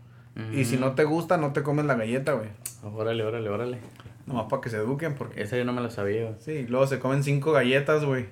Y 0.54 0.64
si 0.64 0.78
no 0.78 0.92
te 0.92 1.04
gusta, 1.04 1.36
no 1.36 1.52
te 1.52 1.62
comes 1.62 1.84
la 1.84 1.94
galleta, 1.96 2.32
güey. 2.32 2.48
Órale, 2.82 3.22
órale, 3.24 3.50
órale. 3.50 3.78
Nomás 4.26 4.46
para 4.48 4.62
que 4.62 4.70
se 4.70 4.78
eduquen, 4.78 5.14
porque... 5.14 5.42
Esa 5.42 5.58
yo 5.58 5.64
no 5.66 5.72
me 5.74 5.82
la 5.82 5.90
sabía. 5.90 6.22
güey. 6.22 6.34
Sí, 6.40 6.66
luego 6.66 6.86
se 6.86 6.98
comen 6.98 7.22
cinco 7.22 7.52
galletas, 7.52 8.04
güey. 8.06 8.26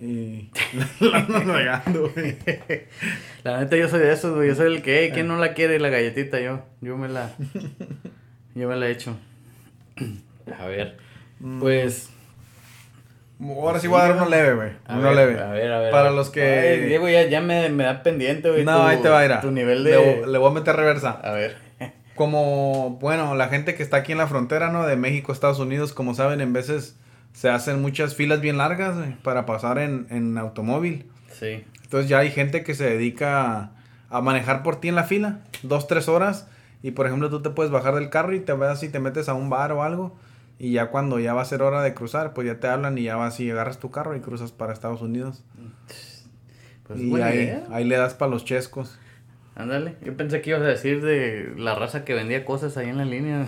Y 0.00 0.50
la 1.00 1.18
andan 1.18 1.46
regando, 1.48 2.10
güey. 2.14 2.36
La 3.44 3.60
neta 3.60 3.76
yo 3.76 3.88
soy 3.88 4.00
de 4.00 4.12
esos, 4.12 4.34
güey. 4.34 4.48
Yo 4.48 4.54
soy 4.54 4.74
el 4.74 4.82
que, 4.82 5.00
hey, 5.04 5.10
¿quién 5.14 5.28
no 5.28 5.36
la 5.36 5.54
quiere 5.54 5.78
la 5.78 5.88
galletita? 5.88 6.40
Yo, 6.40 6.62
yo 6.80 6.96
me 6.96 7.08
la, 7.08 7.32
yo 8.54 8.68
me 8.68 8.76
la 8.76 8.88
he 8.88 8.90
hecho. 8.90 9.16
A 10.58 10.66
ver, 10.66 10.96
Mm. 11.40 11.60
pues, 11.60 12.10
Ahora 13.40 13.80
sí 13.80 13.88
voy 13.88 14.00
a 14.00 14.04
dar 14.04 14.12
uno 14.16 14.28
leve, 14.28 14.54
güey. 14.54 14.70
Uno 14.88 15.02
ver, 15.02 15.16
leve. 15.16 15.40
A 15.40 15.48
ver, 15.50 15.72
a 15.72 15.78
ver. 15.80 15.90
Para 15.90 16.10
los 16.12 16.30
que- 16.30 16.42
Ay, 16.42 16.80
Diego 16.88 17.08
ya, 17.08 17.26
ya 17.26 17.40
me, 17.40 17.68
me 17.68 17.84
da 17.84 18.02
pendiente, 18.02 18.48
güey. 18.48 18.64
No, 18.64 18.76
tu- 18.76 18.82
ahí 18.84 18.98
te 19.02 19.08
va 19.08 19.18
a 19.20 19.24
ir. 19.26 19.32
a- 19.32 19.40
Tu 19.40 19.50
nivel 19.50 19.82
le, 19.84 19.90
de... 19.90 20.26
le 20.26 20.38
voy 20.38 20.50
a 20.50 20.54
meter 20.54 20.74
reversa. 20.76 21.10
A 21.22 21.32
ver. 21.32 21.56
Como, 22.14 22.96
bueno, 23.00 23.34
la 23.34 23.48
gente 23.48 23.74
que 23.74 23.82
está 23.82 23.98
aquí 23.98 24.12
en 24.12 24.18
la 24.18 24.28
frontera, 24.28 24.70
¿no? 24.70 24.86
De 24.86 24.94
México, 24.96 25.32
Estados 25.32 25.58
Unidos, 25.58 25.92
como 25.92 26.14
saben, 26.14 26.40
en 26.40 26.52
veces 26.52 26.96
se 27.34 27.50
hacen 27.50 27.82
muchas 27.82 28.14
filas 28.14 28.40
bien 28.40 28.56
largas 28.56 28.96
güey, 28.96 29.16
para 29.22 29.44
pasar 29.44 29.78
en, 29.78 30.06
en 30.08 30.38
automóvil. 30.38 31.04
Sí. 31.32 31.64
Entonces 31.82 32.08
ya 32.08 32.20
hay 32.20 32.30
gente 32.30 32.64
que 32.64 32.74
se 32.74 32.84
dedica 32.88 33.52
a, 33.52 33.72
a 34.08 34.20
manejar 34.22 34.62
por 34.62 34.80
ti 34.80 34.88
en 34.88 34.94
la 34.94 35.04
fila, 35.04 35.40
dos, 35.62 35.86
tres 35.86 36.08
horas. 36.08 36.48
Y 36.82 36.92
por 36.92 37.06
ejemplo, 37.06 37.28
tú 37.30 37.42
te 37.42 37.50
puedes 37.50 37.72
bajar 37.72 37.94
del 37.96 38.08
carro 38.08 38.34
y 38.34 38.40
te 38.40 38.52
vas 38.52 38.82
y 38.82 38.88
te 38.88 39.00
metes 39.00 39.28
a 39.28 39.34
un 39.34 39.50
bar 39.50 39.72
o 39.72 39.82
algo. 39.82 40.16
Y 40.58 40.72
ya 40.72 40.86
cuando 40.86 41.18
ya 41.18 41.34
va 41.34 41.42
a 41.42 41.44
ser 41.44 41.62
hora 41.62 41.82
de 41.82 41.92
cruzar, 41.92 42.32
pues 42.34 42.46
ya 42.46 42.60
te 42.60 42.68
hablan 42.68 42.96
y 42.96 43.02
ya 43.02 43.16
vas 43.16 43.40
y 43.40 43.50
agarras 43.50 43.78
tu 43.80 43.90
carro 43.90 44.14
y 44.16 44.20
cruzas 44.20 44.52
para 44.52 44.72
Estados 44.72 45.02
Unidos. 45.02 45.42
Pues 46.86 47.00
y 47.00 47.08
buena 47.10 47.26
ahí, 47.26 47.38
idea. 47.38 47.64
ahí 47.70 47.84
le 47.84 47.96
das 47.96 48.14
para 48.14 48.30
los 48.30 48.44
chescos. 48.44 48.98
Ándale. 49.56 49.96
Yo 50.04 50.16
pensé 50.16 50.42
que 50.42 50.50
ibas 50.50 50.62
a 50.62 50.66
decir 50.66 51.02
de 51.02 51.52
la 51.56 51.74
raza 51.74 52.04
que 52.04 52.12
vendía 52.14 52.44
cosas 52.44 52.76
ahí 52.76 52.88
en 52.88 52.98
la 52.98 53.04
línea. 53.04 53.46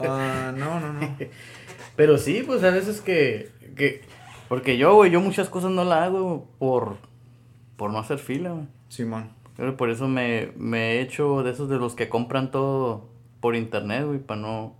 Ah, 0.00 0.52
no, 0.56 0.80
no, 0.80 0.92
no. 0.92 1.16
Pero 1.96 2.18
sí, 2.18 2.42
pues 2.46 2.62
a 2.64 2.70
veces 2.70 3.00
que... 3.00 3.50
que 3.76 4.02
porque 4.48 4.76
yo, 4.76 4.94
güey, 4.94 5.10
yo 5.10 5.20
muchas 5.20 5.48
cosas 5.48 5.70
no 5.70 5.84
la 5.84 6.04
hago 6.04 6.48
por... 6.58 6.96
Por 7.76 7.90
no 7.90 7.98
hacer 7.98 8.18
fila, 8.18 8.50
güey. 8.52 8.66
Simón. 8.88 9.30
Pero 9.56 9.76
por 9.76 9.90
eso 9.90 10.08
me, 10.08 10.52
me 10.56 10.92
he 10.92 11.00
hecho 11.00 11.42
de 11.42 11.50
esos 11.50 11.68
de 11.68 11.78
los 11.78 11.94
que 11.94 12.08
compran 12.08 12.50
todo 12.50 13.08
por 13.40 13.56
internet, 13.56 14.04
güey, 14.06 14.18
para 14.18 14.40
no... 14.40 14.76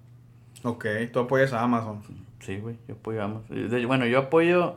Ok, 0.62 0.86
tú 1.12 1.18
apoyas 1.20 1.52
a 1.52 1.62
Amazon. 1.62 2.02
Sí, 2.40 2.58
güey, 2.58 2.76
yo 2.88 2.94
apoyo 2.94 3.22
Amazon. 3.22 3.70
De- 3.70 3.86
Bueno, 3.86 4.06
yo 4.06 4.18
apoyo 4.18 4.76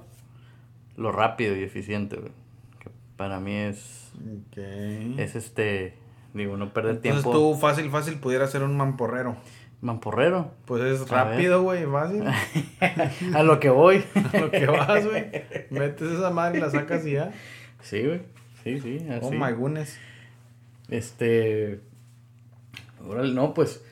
lo 0.98 1.12
rápido 1.12 1.56
y 1.56 1.64
eficiente, 1.64 2.16
güey. 2.16 2.32
Que 2.80 2.90
para 3.18 3.40
mí 3.40 3.54
es... 3.54 4.12
Ok. 4.50 4.58
Es 5.20 5.36
este... 5.36 5.98
Digo, 6.34 6.58
no 6.58 6.74
perder 6.74 6.96
Entonces 6.96 7.24
tiempo. 7.24 7.32
tú 7.32 7.56
fácil, 7.58 7.90
fácil 7.90 8.16
pudieras 8.20 8.52
ser 8.52 8.64
un 8.64 8.76
mamporrero. 8.76 9.38
Mamporrero. 9.82 10.52
Pues 10.66 10.84
es 10.84 11.10
rápido, 11.10 11.62
güey, 11.64 11.86
fácil. 11.86 12.24
A 13.36 13.44
lo 13.44 13.60
que 13.60 13.70
voy. 13.70 14.04
A 14.34 14.38
lo 14.40 14.52
que 14.52 14.66
vas, 14.66 15.06
güey. 15.06 15.26
Metes 15.70 16.12
esa 16.12 16.30
madre 16.30 16.58
y 16.58 16.62
la 16.62 16.70
sacas 16.70 17.06
y 17.06 17.12
ya. 17.14 17.32
Sí, 17.82 18.02
güey. 18.02 18.22
Sí, 18.64 18.80
sí, 18.80 19.08
así. 19.10 19.20
Oh 19.22 19.32
my 19.32 19.52
goodness. 19.52 20.00
Este. 20.90 21.82
Órale, 23.08 23.34
no, 23.34 23.54
pues. 23.54 23.84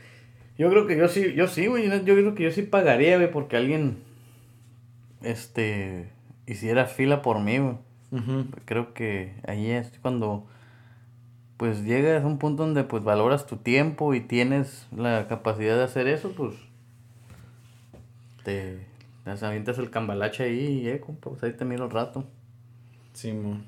Yo 0.57 0.69
creo 0.69 0.87
que 0.87 0.97
yo 0.97 1.07
sí, 1.07 1.33
yo 1.33 1.47
sí, 1.47 1.67
güey. 1.67 1.89
Yo 1.89 2.15
creo 2.15 2.35
que 2.35 2.43
yo 2.43 2.51
sí 2.51 2.63
pagaría, 2.63 3.17
güey, 3.17 3.29
porque 3.29 3.57
alguien. 3.57 3.97
Este. 5.21 6.09
Hiciera 6.47 6.85
fila 6.85 7.21
por 7.21 7.39
mí, 7.39 7.59
güey. 7.59 7.75
Creo 8.65 8.93
que 8.93 9.33
ahí 9.47 9.69
es 9.69 9.91
cuando. 10.01 10.47
Pues 11.57 11.83
llegas 11.83 12.23
a 12.23 12.27
un 12.27 12.39
punto 12.39 12.63
donde 12.63 12.83
pues 12.83 13.03
valoras 13.03 13.45
tu 13.45 13.57
tiempo 13.57 14.13
y 14.13 14.21
tienes 14.21 14.87
la 14.95 15.27
capacidad 15.27 15.77
de 15.77 15.83
hacer 15.83 16.07
eso, 16.07 16.33
pues. 16.35 16.55
Te. 18.43 18.93
Te 19.23 19.45
avientas 19.45 19.77
el 19.77 19.89
cambalache 19.89 20.43
ahí 20.43 20.81
y, 20.81 20.89
eh, 20.89 20.99
compa, 20.99 21.29
pues 21.29 21.43
ahí 21.43 21.53
te 21.53 21.63
miro 21.63 21.85
el 21.85 21.91
rato. 21.91 22.25
Simón. 23.13 23.65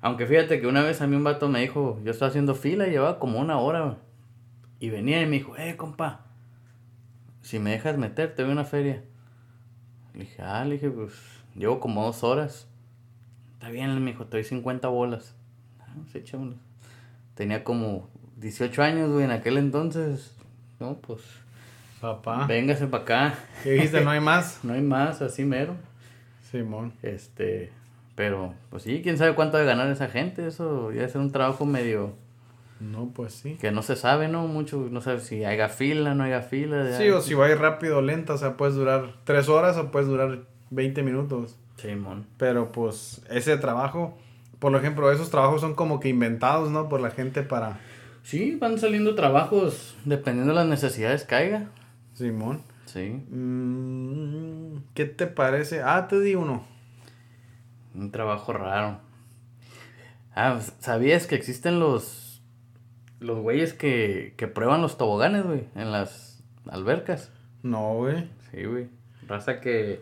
Aunque 0.00 0.26
fíjate 0.26 0.60
que 0.60 0.68
una 0.68 0.82
vez 0.82 1.00
a 1.00 1.08
mí 1.08 1.16
un 1.16 1.24
vato 1.24 1.48
me 1.48 1.60
dijo, 1.60 2.00
yo 2.04 2.12
estaba 2.12 2.28
haciendo 2.28 2.54
fila 2.54 2.86
y 2.86 2.92
llevaba 2.92 3.18
como 3.18 3.40
una 3.40 3.58
hora. 3.58 3.98
Y 4.78 4.90
venía 4.90 5.20
y 5.20 5.26
me 5.26 5.38
dijo, 5.38 5.56
eh, 5.56 5.76
compa, 5.76 6.26
si 7.40 7.58
me 7.58 7.70
dejas 7.70 7.98
meter, 7.98 8.34
te 8.34 8.42
doy 8.42 8.52
una 8.52 8.64
feria. 8.64 9.02
Le 10.14 10.20
dije, 10.20 10.42
ah, 10.42 10.64
le 10.64 10.74
dije, 10.74 10.90
pues 10.90 11.14
llevo 11.56 11.80
como 11.80 12.04
dos 12.04 12.22
horas. 12.22 12.68
Está 13.54 13.70
bien, 13.70 13.98
me 14.04 14.12
dijo, 14.12 14.26
te 14.26 14.36
doy 14.36 14.44
50 14.44 14.86
bolas. 14.88 15.34
Ah, 15.80 15.94
sí, 16.12 16.18
échamelas. 16.18 16.58
Tenía 17.36 17.62
como 17.62 18.08
18 18.38 18.82
años, 18.82 19.10
güey, 19.12 19.24
en 19.24 19.30
aquel 19.30 19.56
entonces. 19.58 20.34
No, 20.80 20.96
pues, 20.98 21.20
Papá. 22.00 22.46
véngase 22.46 22.86
para 22.88 23.02
acá. 23.04 23.34
¿Qué 23.62 23.72
dijiste? 23.72 24.00
¿No 24.00 24.10
hay 24.10 24.20
más? 24.32 24.60
No 24.64 24.72
hay 24.72 24.82
más, 24.82 25.22
así 25.22 25.44
mero. 25.44 25.74
Simón. 26.50 26.92
Este, 27.02 27.70
pero, 28.14 28.54
pues 28.70 28.82
sí, 28.84 29.00
quién 29.02 29.18
sabe 29.18 29.34
cuánto 29.34 29.56
de 29.58 29.64
ganar 29.64 29.88
esa 29.90 30.08
gente. 30.08 30.46
Eso 30.46 30.90
ya 30.92 31.04
es 31.04 31.14
un 31.14 31.30
trabajo 31.32 31.66
medio 31.66 32.14
No, 32.80 33.10
pues 33.14 33.34
sí. 33.34 33.56
que 33.60 33.70
no 33.72 33.82
se 33.82 33.96
sabe, 33.96 34.28
¿no? 34.28 34.46
Mucho, 34.46 34.88
no 34.90 35.00
sabe 35.00 35.20
si 35.20 35.44
haya 35.44 35.68
fila, 35.68 36.14
no 36.14 36.24
haya 36.24 36.42
fila. 36.42 36.88
ya. 36.90 36.96
Sí, 36.98 37.08
o 37.10 37.20
si 37.20 37.34
va 37.34 37.46
a 37.46 37.50
ir 37.50 37.58
rápido 37.58 37.98
o 37.98 38.02
lenta, 38.02 38.34
o 38.34 38.38
sea, 38.38 38.56
puedes 38.56 38.74
durar 38.76 39.14
tres 39.24 39.48
horas 39.48 39.76
o 39.76 39.90
puedes 39.90 40.08
durar 40.08 40.40
20 40.70 41.02
minutos. 41.02 41.56
Simón. 41.76 42.26
Pero 42.38 42.72
pues 42.72 43.22
ese 43.28 43.56
trabajo, 43.58 44.16
por 44.58 44.74
ejemplo, 44.74 45.10
esos 45.12 45.30
trabajos 45.30 45.60
son 45.60 45.74
como 45.74 46.00
que 46.00 46.08
inventados, 46.08 46.70
¿no? 46.70 46.88
Por 46.88 47.00
la 47.00 47.10
gente 47.10 47.42
para... 47.42 47.78
Sí, 48.22 48.56
van 48.56 48.78
saliendo 48.78 49.14
trabajos 49.14 49.96
dependiendo 50.04 50.52
de 50.52 50.56
las 50.60 50.66
necesidades 50.66 51.24
que 51.24 51.34
haya. 51.36 51.68
Simón. 52.14 52.62
Sí, 52.86 53.22
Mm, 53.30 54.78
¿Qué 54.94 55.04
te 55.04 55.26
parece? 55.26 55.82
Ah, 55.82 56.06
te 56.08 56.18
di 56.20 56.34
uno. 56.34 56.64
un 57.94 58.10
trabajo 58.10 58.52
raro. 58.52 59.00
Ah, 60.34 60.58
¿sabías 60.80 61.26
que 61.26 61.34
existen 61.34 61.78
los 61.80 62.42
los 63.20 63.38
güeyes 63.40 63.72
que, 63.72 64.34
que 64.36 64.46
prueban 64.46 64.82
los 64.82 64.98
toboganes, 64.98 65.44
güey, 65.44 65.64
en 65.74 65.90
las 65.92 66.42
albercas? 66.68 67.32
No, 67.62 67.94
güey. 67.94 68.28
Sí, 68.50 68.64
güey. 68.64 68.88
Raza 69.26 69.60
que, 69.60 70.00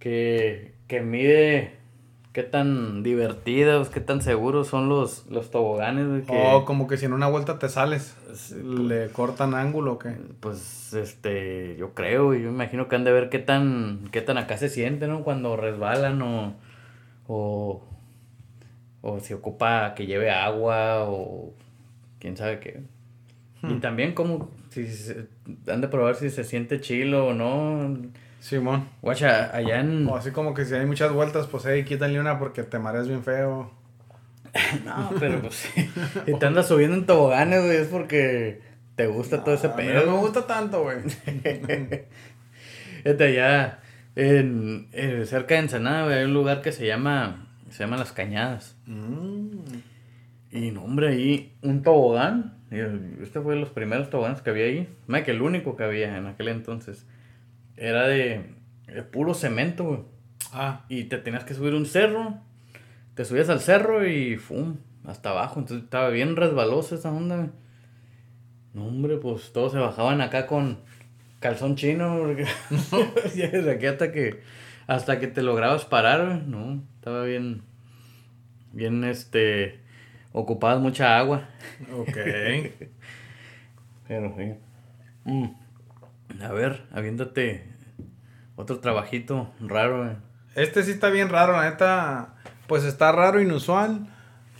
que, 0.00 0.74
que 0.88 1.00
mide 1.00 1.78
qué 2.32 2.42
tan 2.44 3.02
divertidos, 3.02 3.88
qué 3.90 4.00
tan 4.00 4.22
seguros 4.22 4.68
son 4.68 4.88
los, 4.88 5.26
los 5.28 5.50
toboganes, 5.50 6.06
güey. 6.08 6.22
Que, 6.22 6.32
Oh, 6.32 6.64
como 6.64 6.86
que 6.86 6.96
si 6.96 7.06
en 7.06 7.12
una 7.12 7.26
vuelta 7.28 7.58
te 7.58 7.68
sales, 7.68 8.16
le 8.62 9.08
cortan 9.08 9.54
ángulo 9.54 9.94
o 9.94 9.98
qué. 9.98 10.10
Pues, 10.40 10.92
este, 10.94 11.76
yo 11.76 11.94
creo, 11.94 12.26
güey, 12.26 12.42
yo 12.42 12.48
me 12.48 12.54
imagino 12.54 12.86
que 12.88 12.96
han 12.96 13.04
de 13.04 13.12
ver 13.12 13.28
qué 13.30 13.38
tan, 13.40 14.08
qué 14.12 14.20
tan 14.22 14.38
acá 14.38 14.56
se 14.56 14.68
siente, 14.68 15.08
¿no? 15.08 15.22
Cuando 15.24 15.56
resbalan 15.56 16.22
o, 16.22 16.54
o, 17.26 17.82
o 19.02 19.20
si 19.20 19.34
ocupa 19.34 19.94
que 19.94 20.06
lleve 20.06 20.30
agua 20.30 21.04
o 21.08 21.52
quién 22.18 22.36
sabe 22.36 22.60
qué. 22.60 22.82
Y 23.62 23.74
también 23.80 24.14
como, 24.14 24.50
si 24.70 24.86
se- 24.86 25.26
han 25.68 25.80
de 25.82 25.88
probar 25.88 26.14
si 26.14 26.30
se 26.30 26.44
siente 26.44 26.80
chilo 26.80 27.26
o 27.26 27.34
no. 27.34 27.94
Simón. 28.40 28.88
Guacha, 29.02 29.54
allá 29.54 29.80
en... 29.80 30.08
O 30.08 30.16
así 30.16 30.30
como 30.32 30.54
que 30.54 30.64
si 30.64 30.74
hay 30.74 30.86
muchas 30.86 31.12
vueltas, 31.12 31.46
pues 31.46 31.64
hey, 31.66 31.84
quítale 31.84 32.18
una 32.18 32.38
porque 32.38 32.62
te 32.62 32.78
mareas 32.78 33.06
bien 33.06 33.22
feo. 33.22 33.70
No, 34.84 35.10
pero 35.20 35.42
pues 35.42 35.54
si 35.54 36.34
te 36.38 36.46
andas 36.46 36.66
subiendo 36.66 36.96
en 36.96 37.06
toboganes, 37.06 37.64
güey, 37.64 37.76
es 37.76 37.86
porque 37.86 38.62
te 38.96 39.06
gusta 39.06 39.44
todo 39.44 39.54
ese 39.54 39.68
pedo. 39.68 40.06
No 40.06 40.12
me 40.12 40.18
gusta 40.18 40.44
tanto, 40.46 40.82
güey. 40.82 40.98
Fíjate, 43.02 43.24
allá 43.24 43.78
en, 44.16 44.88
eh, 44.92 45.24
cerca 45.26 45.54
de 45.54 45.60
Ensenada, 45.60 46.04
güey, 46.04 46.18
hay 46.18 46.24
un 46.24 46.34
lugar 46.34 46.62
que 46.62 46.72
se 46.72 46.86
llama, 46.86 47.48
se 47.70 47.84
llama 47.84 47.96
Las 47.96 48.12
Cañadas. 48.12 48.76
Mm. 48.86 49.50
Y 50.50 50.70
no, 50.72 50.82
hombre, 50.82 51.08
ahí 51.08 51.56
un 51.62 51.82
tobogán. 51.82 52.58
Este 52.70 53.40
fue 53.40 53.54
de 53.54 53.60
los 53.60 53.70
primeros 53.70 54.10
toboganes 54.10 54.42
que 54.42 54.50
había 54.50 54.64
ahí. 54.64 54.88
Más 55.06 55.22
que 55.22 55.30
el 55.30 55.42
único 55.42 55.76
que 55.76 55.84
había 55.84 56.16
en 56.16 56.26
aquel 56.26 56.48
entonces. 56.48 57.06
Era 57.80 58.06
de, 58.06 58.44
de 58.86 59.02
puro 59.02 59.32
cemento, 59.32 59.84
güey. 59.84 60.00
Ah, 60.52 60.84
Y 60.90 61.04
te 61.04 61.16
tenías 61.16 61.44
que 61.44 61.54
subir 61.54 61.74
un 61.74 61.86
cerro. 61.86 62.38
Te 63.14 63.24
subías 63.24 63.48
al 63.48 63.60
cerro 63.60 64.06
y 64.06 64.36
¡fum! 64.36 64.76
Hasta 65.06 65.30
abajo. 65.30 65.60
Entonces 65.60 65.84
estaba 65.84 66.10
bien 66.10 66.36
resbalosa 66.36 66.94
esa 66.94 67.10
onda, 67.10 67.36
güey. 67.36 67.48
No, 68.74 68.86
hombre, 68.86 69.16
pues 69.16 69.52
todos 69.54 69.72
se 69.72 69.78
bajaban 69.78 70.20
acá 70.20 70.46
con 70.46 70.80
calzón 71.40 71.74
chino. 71.74 72.18
Porque 72.18 72.44
desde 73.34 73.72
aquí 73.72 73.86
hasta 73.86 74.12
que, 74.12 74.42
hasta 74.86 75.18
que 75.18 75.26
te 75.26 75.42
lograbas 75.42 75.86
parar, 75.86 76.26
güey. 76.26 76.42
No, 76.46 76.82
estaba 76.96 77.24
bien, 77.24 77.62
bien, 78.72 79.04
este, 79.04 79.80
ocupadas 80.32 80.80
mucha 80.80 81.18
agua. 81.18 81.48
ok. 81.96 82.08
Pero 84.06 84.34
sí. 84.36 84.52
Mm. 85.24 85.48
A 86.42 86.48
ver, 86.52 86.86
aviéntate 86.92 87.68
otro 88.56 88.78
trabajito 88.80 89.50
raro, 89.60 90.04
güey. 90.04 90.16
Este 90.54 90.82
sí 90.82 90.90
está 90.90 91.08
bien 91.10 91.28
raro, 91.28 91.52
la 91.52 91.70
neta. 91.70 92.34
Pues 92.66 92.84
está 92.84 93.12
raro, 93.12 93.40
inusual. 93.40 94.06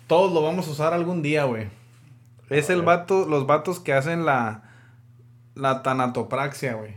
Todos 0.06 0.32
lo 0.32 0.42
vamos 0.42 0.66
a 0.68 0.70
usar 0.72 0.92
algún 0.94 1.22
día, 1.22 1.44
güey. 1.44 1.68
Es 2.48 2.70
el 2.70 2.82
vato, 2.82 3.26
los 3.28 3.46
vatos 3.46 3.78
que 3.80 3.92
hacen 3.92 4.24
la, 4.24 4.62
la 5.54 5.82
tanatopraxia, 5.82 6.74
güey. 6.74 6.94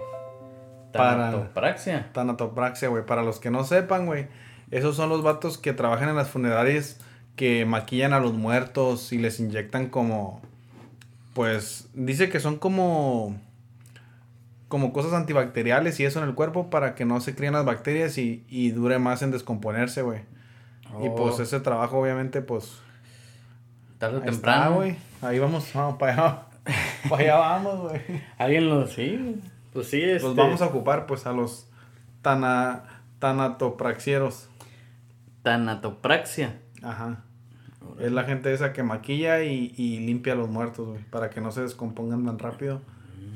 Para- 0.92 1.32
Tanatopraxia. 1.32 2.12
Tanatopraxia, 2.14 2.88
güey. 2.90 3.06
Para 3.06 3.24
los 3.24 3.40
que 3.40 3.52
no 3.52 3.64
sepan, 3.64 4.06
güey. 4.06 4.28
Esos 4.72 4.96
son 4.96 5.10
los 5.10 5.22
vatos 5.24 5.58
que 5.58 5.74
trabajan 5.74 6.10
en 6.10 6.16
las 6.16 6.30
funerarias 6.30 7.00
que 7.36 7.66
maquillan 7.66 8.14
a 8.14 8.20
los 8.20 8.34
muertos 8.34 9.12
y 9.14 9.18
les 9.18 9.40
inyectan 9.40 9.88
como... 9.90 10.42
Pues 11.34 11.90
dice 11.94 12.30
que 12.30 12.40
son 12.40 12.58
como... 12.58 13.40
como 14.74 14.92
cosas 14.92 15.14
antibacteriales 15.14 16.00
y 16.00 16.06
eso 16.06 16.20
en 16.20 16.28
el 16.28 16.34
cuerpo 16.34 16.72
para 16.72 16.96
que 16.96 17.06
no 17.06 17.22
se 17.22 17.36
críen 17.36 17.54
las 17.54 17.64
bacterias 17.64 18.18
y, 18.18 18.44
y 18.50 18.72
dure 18.72 18.98
más 18.98 19.22
en 19.22 19.30
descomponerse, 19.30 20.02
güey. 20.02 20.22
Y 21.00 21.10
pues 21.12 21.36
Oh. 21.38 21.44
ese 21.44 21.60
trabajo, 21.60 22.00
obviamente, 22.00 22.42
pues. 22.42 22.80
Tarde 24.00 24.18
o 24.18 24.22
temprano. 24.22 24.78
güey. 24.78 24.96
Ahí 25.22 25.38
vamos, 25.38 25.70
vamos 25.76 25.98
para 26.00 26.14
allá. 26.14 26.42
para 27.08 27.22
allá 27.22 27.36
vamos, 27.36 27.82
güey. 27.82 28.02
Alguien 28.40 28.68
lo. 28.68 28.88
Sí. 28.88 29.40
Pues 29.74 29.90
sí, 29.92 30.02
este. 30.02 30.24
Los 30.28 30.36
vamos 30.36 30.64
a 30.64 30.66
ocupar, 30.66 31.06
pues, 31.06 31.28
a 31.28 31.34
los 31.34 31.68
tana, 32.24 33.04
tanatopraxieros. 33.20 34.50
Tanatopraxia. 35.44 36.60
Ajá. 36.82 37.26
Es 38.00 38.12
la 38.12 38.24
gente 38.24 38.52
esa 38.52 38.74
que 38.74 38.82
maquilla 38.82 39.44
y, 39.44 39.72
y 39.78 40.00
limpia 40.00 40.34
a 40.34 40.36
los 40.36 40.50
muertos, 40.50 40.88
güey. 40.88 41.04
Para 41.12 41.30
que 41.30 41.42
no 41.42 41.52
se 41.52 41.62
descompongan 41.62 42.26
tan 42.26 42.40
rápido. 42.40 42.82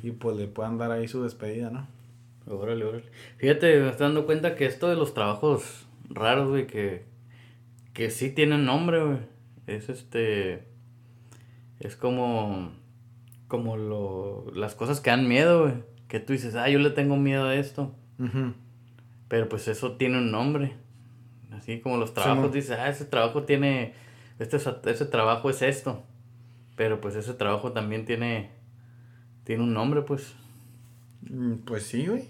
Y 0.04 0.12
pues 0.12 0.38
le 0.38 0.48
puedan 0.48 0.78
dar 0.78 0.92
ahí 0.92 1.08
su 1.08 1.24
despedida, 1.24 1.70
¿no? 1.70 1.88
Órale, 2.48 2.86
órale. 2.86 3.04
Fíjate, 3.38 3.80
me 3.82 3.90
estoy 3.90 4.06
dando 4.08 4.26
cuenta 4.26 4.56
que 4.56 4.66
esto 4.66 4.88
de 4.90 4.96
los 4.96 5.14
trabajos 5.14 5.86
raros, 6.10 6.50
güey, 6.50 6.66
que, 6.68 7.06
que 7.94 8.10
sí 8.10 8.32
tienen 8.32 8.66
nombre, 8.66 9.04
güey. 9.04 9.18
Es 9.68 9.90
este. 9.90 10.64
Es 11.80 11.96
como. 11.96 12.72
Como 13.48 13.78
lo, 13.78 14.46
las 14.54 14.76
cosas 14.76 15.00
que 15.02 15.10
dan 15.10 15.28
miedo, 15.28 15.64
güey. 15.64 15.74
Que 16.08 16.20
tú 16.20 16.34
dices, 16.34 16.56
ah, 16.56 16.70
yo 16.70 16.80
le 16.80 16.90
tengo 16.90 17.18
miedo 17.18 17.46
a 17.46 17.56
esto. 17.56 17.94
Pero 19.28 19.50
pues 19.50 19.68
eso 19.68 19.98
tiene 19.98 20.18
un 20.20 20.32
nombre. 20.32 20.76
Así 21.52 21.80
como 21.82 21.98
los 21.98 22.14
trabajos, 22.14 22.54
dices, 22.54 22.78
ah, 22.80 22.90
ese 22.90 23.06
trabajo 23.06 23.44
tiene. 23.44 23.94
Este, 24.40 24.58
es- 24.58 24.68
ese 24.86 25.06
trabajo 25.06 25.50
es 25.50 25.62
esto. 25.62 26.04
Pero 26.76 27.02
pues 27.02 27.16
ese 27.16 27.34
trabajo 27.34 27.72
también 27.74 28.06
tiene. 28.06 28.52
Tiene 29.48 29.64
un 29.64 29.74
nombre, 29.74 30.02
pues. 30.02 30.36
Mm, 31.22 31.60
Pues 31.66 31.84
sí, 31.84 32.06
güey. 32.06 32.26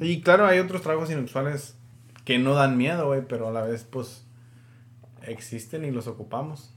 Y 0.00 0.22
claro, 0.22 0.44
hay 0.44 0.58
otros 0.58 0.82
trabajos 0.82 1.08
inusuales 1.08 1.76
que 2.24 2.40
no 2.40 2.54
dan 2.54 2.76
miedo, 2.76 3.06
güey, 3.06 3.22
pero 3.28 3.46
a 3.46 3.52
la 3.52 3.62
vez, 3.62 3.84
pues, 3.88 4.24
existen 5.22 5.84
y 5.84 5.92
los 5.92 6.08
ocupamos. 6.08 6.74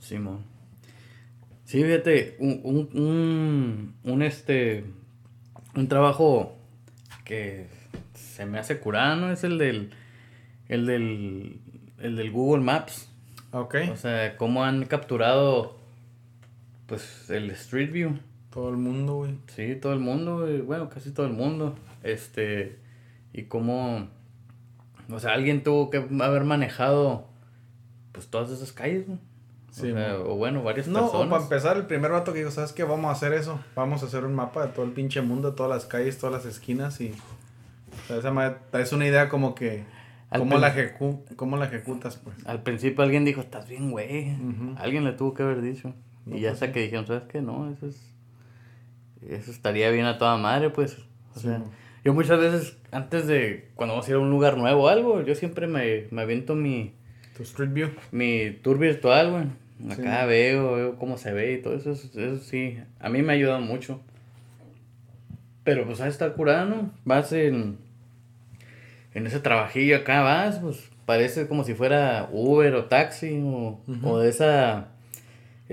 Simón. 0.00 0.40
Sí, 1.64 1.84
fíjate, 1.84 2.34
un, 2.40 2.60
un, 2.64 3.00
un, 3.00 3.94
un, 4.02 4.22
este, 4.22 4.84
un 5.76 5.86
trabajo 5.86 6.56
que 7.24 7.68
se 8.14 8.44
me 8.44 8.58
hace 8.58 8.80
curado, 8.80 9.14
¿no? 9.14 9.30
Es 9.30 9.44
el 9.44 9.56
del, 9.56 9.90
el 10.66 10.84
del, 10.86 11.60
el 12.00 12.16
del 12.16 12.32
Google 12.32 12.64
Maps. 12.64 13.08
Ok. 13.52 13.76
O 13.92 13.96
sea, 13.96 14.36
cómo 14.36 14.64
han 14.64 14.84
capturado, 14.86 15.78
pues, 16.86 17.30
el 17.30 17.52
Street 17.52 17.92
View. 17.92 18.18
Todo 18.50 18.70
el 18.70 18.76
mundo, 18.76 19.14
güey. 19.16 19.36
Sí, 19.48 19.76
todo 19.76 19.92
el 19.92 20.00
mundo, 20.00 20.40
güey, 20.40 20.60
bueno, 20.60 20.88
casi 20.88 21.12
todo 21.12 21.26
el 21.26 21.32
mundo. 21.32 21.76
Este, 22.02 22.78
y 23.32 23.44
cómo, 23.44 24.08
o 25.10 25.18
sea, 25.20 25.32
alguien 25.34 25.62
tuvo 25.62 25.90
que 25.90 25.98
haber 26.20 26.44
manejado, 26.44 27.26
pues, 28.12 28.28
todas 28.28 28.50
esas 28.50 28.72
calles, 28.72 29.06
güey. 29.06 29.18
Sí, 29.70 29.92
o, 29.92 29.94
sea, 29.94 30.18
mo. 30.18 30.24
o 30.32 30.36
bueno, 30.36 30.64
varias 30.64 30.88
No, 30.88 31.02
personas. 31.02 31.28
para 31.28 31.42
empezar, 31.44 31.76
el 31.76 31.86
primer 31.86 32.10
vato 32.10 32.32
que 32.32 32.40
dijo, 32.40 32.50
¿sabes 32.50 32.72
qué? 32.72 32.82
Vamos 32.82 33.06
a 33.08 33.12
hacer 33.12 33.32
eso. 33.34 33.60
Vamos 33.76 34.02
a 34.02 34.06
hacer 34.06 34.24
un 34.24 34.34
mapa 34.34 34.66
de 34.66 34.72
todo 34.72 34.84
el 34.84 34.90
pinche 34.90 35.20
mundo, 35.22 35.54
todas 35.54 35.70
las 35.70 35.86
calles, 35.86 36.18
todas 36.18 36.44
las 36.44 36.52
esquinas 36.52 37.00
y... 37.00 37.12
O 37.12 38.06
sea, 38.08 38.16
esa 38.16 38.32
madre 38.32 38.56
es 38.72 38.92
una 38.92 39.06
idea 39.06 39.28
como 39.28 39.54
que... 39.54 39.84
¿Cómo 40.36 40.58
la, 40.58 40.74
ejecu- 40.74 41.22
¿Cómo 41.36 41.56
la 41.56 41.66
ejecutas, 41.66 42.16
pues? 42.16 42.36
Al 42.46 42.62
principio 42.64 43.02
alguien 43.04 43.24
dijo, 43.24 43.40
estás 43.40 43.68
bien, 43.68 43.90
güey. 43.92 44.36
Alguien 44.76 45.04
le 45.04 45.12
tuvo 45.12 45.34
que 45.34 45.42
haber 45.44 45.60
dicho. 45.60 45.92
No, 46.26 46.36
y 46.36 46.40
ya 46.40 46.50
pues 46.50 46.54
hasta 46.54 46.66
sí. 46.66 46.72
que 46.72 46.80
dijeron, 46.82 47.06
¿sabes 47.06 47.24
qué? 47.24 47.40
No, 47.42 47.70
eso 47.70 47.86
es... 47.86 48.09
Eso 49.28 49.50
estaría 49.50 49.90
bien 49.90 50.06
a 50.06 50.18
toda 50.18 50.36
madre, 50.36 50.70
pues. 50.70 50.96
O 51.34 51.38
Sí, 51.40 51.46
sea, 51.48 51.62
yo 52.04 52.14
muchas 52.14 52.38
veces, 52.40 52.76
antes 52.90 53.26
de, 53.26 53.68
cuando 53.74 53.94
vamos 53.94 54.06
a 54.08 54.10
ir 54.10 54.16
a 54.16 54.20
un 54.20 54.30
lugar 54.30 54.56
nuevo 54.56 54.84
o 54.84 54.88
algo, 54.88 55.22
yo 55.22 55.34
siempre 55.34 55.66
me, 55.66 56.06
me 56.10 56.22
aviento 56.22 56.54
mi, 56.54 56.92
Tu 57.36 57.42
Street 57.42 57.70
View. 57.72 57.90
mi 58.12 58.50
tour 58.62 58.78
virtual, 58.78 59.30
güey. 59.30 59.44
Acá 59.92 60.22
Sí. 60.22 60.28
veo, 60.28 60.74
veo 60.74 60.96
cómo 60.96 61.16
se 61.16 61.32
ve 61.32 61.52
y 61.54 61.62
todo 61.62 61.74
eso, 61.74 61.92
eso, 61.92 62.38
sí, 62.38 62.78
a 62.98 63.08
mí 63.08 63.22
me 63.22 63.32
ha 63.32 63.36
ayudado 63.36 63.60
mucho. 63.60 64.00
Pero 65.64 65.84
pues 65.86 66.00
a 66.00 66.08
estar 66.08 66.32
curado, 66.34 66.66
¿no? 66.66 66.90
Vas 67.04 67.32
en, 67.32 67.78
en 69.14 69.26
ese 69.26 69.40
trabajillo 69.40 69.96
acá, 69.96 70.22
vas, 70.22 70.58
pues 70.58 70.88
parece 71.06 71.48
como 71.48 71.64
si 71.64 71.74
fuera 71.74 72.28
Uber 72.32 72.74
o 72.74 72.84
taxi 72.86 73.40
o, 73.42 73.80
o 74.02 74.18
de 74.18 74.28
esa, 74.30 74.88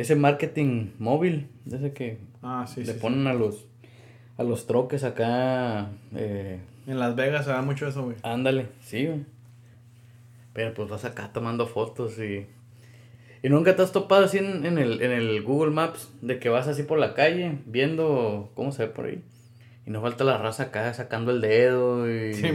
ese 0.02 0.16
marketing 0.16 0.92
móvil, 1.00 1.50
ese 1.72 1.92
que 1.92 2.18
Ah, 2.42 2.66
sí, 2.68 2.82
le 2.82 2.88
sí, 2.88 2.94
sí. 2.94 3.00
ponen 3.00 3.28
a 3.28 3.34
los, 3.34 3.66
a 4.38 4.44
los 4.44 4.68
troques 4.68 5.04
acá, 5.04 5.90
eh, 6.16 6.60
En 6.86 7.00
Las 7.00 7.16
Vegas 7.16 7.46
se 7.46 7.52
da 7.52 7.62
mucho 7.62 7.88
eso, 7.88 8.04
güey. 8.06 8.16
Ándale, 8.24 8.68
sí, 8.80 9.06
güey. 9.08 9.26
Pero 10.54 10.74
pues 10.74 10.90
vas 10.90 11.06
acá 11.06 11.32
tomando 11.34 11.68
fotos 11.68 12.18
y... 12.20 12.46
¿Y 13.44 13.50
nunca 13.50 13.76
te 13.76 13.84
has 13.84 13.92
topado 13.92 14.26
así 14.26 14.40
en, 14.40 14.66
en 14.66 14.78
el, 14.78 15.02
en 15.02 15.12
el 15.12 15.44
Google 15.44 15.72
Maps 15.72 16.12
de 16.22 16.40
que 16.40 16.50
vas 16.50 16.68
así 16.68 16.84
por 16.84 16.98
la 16.98 17.14
calle 17.14 17.60
viendo 17.66 18.52
cómo 18.56 18.72
se 18.72 18.88
ve 18.88 18.94
por 18.94 19.06
ahí? 19.06 19.22
Y 19.86 19.92
no 19.92 20.02
falta 20.02 20.24
la 20.24 20.38
raza 20.38 20.64
acá 20.64 20.94
sacando 20.94 21.32
el 21.32 21.42
dedo 21.42 22.10
y... 22.12 22.34
Sí. 22.34 22.48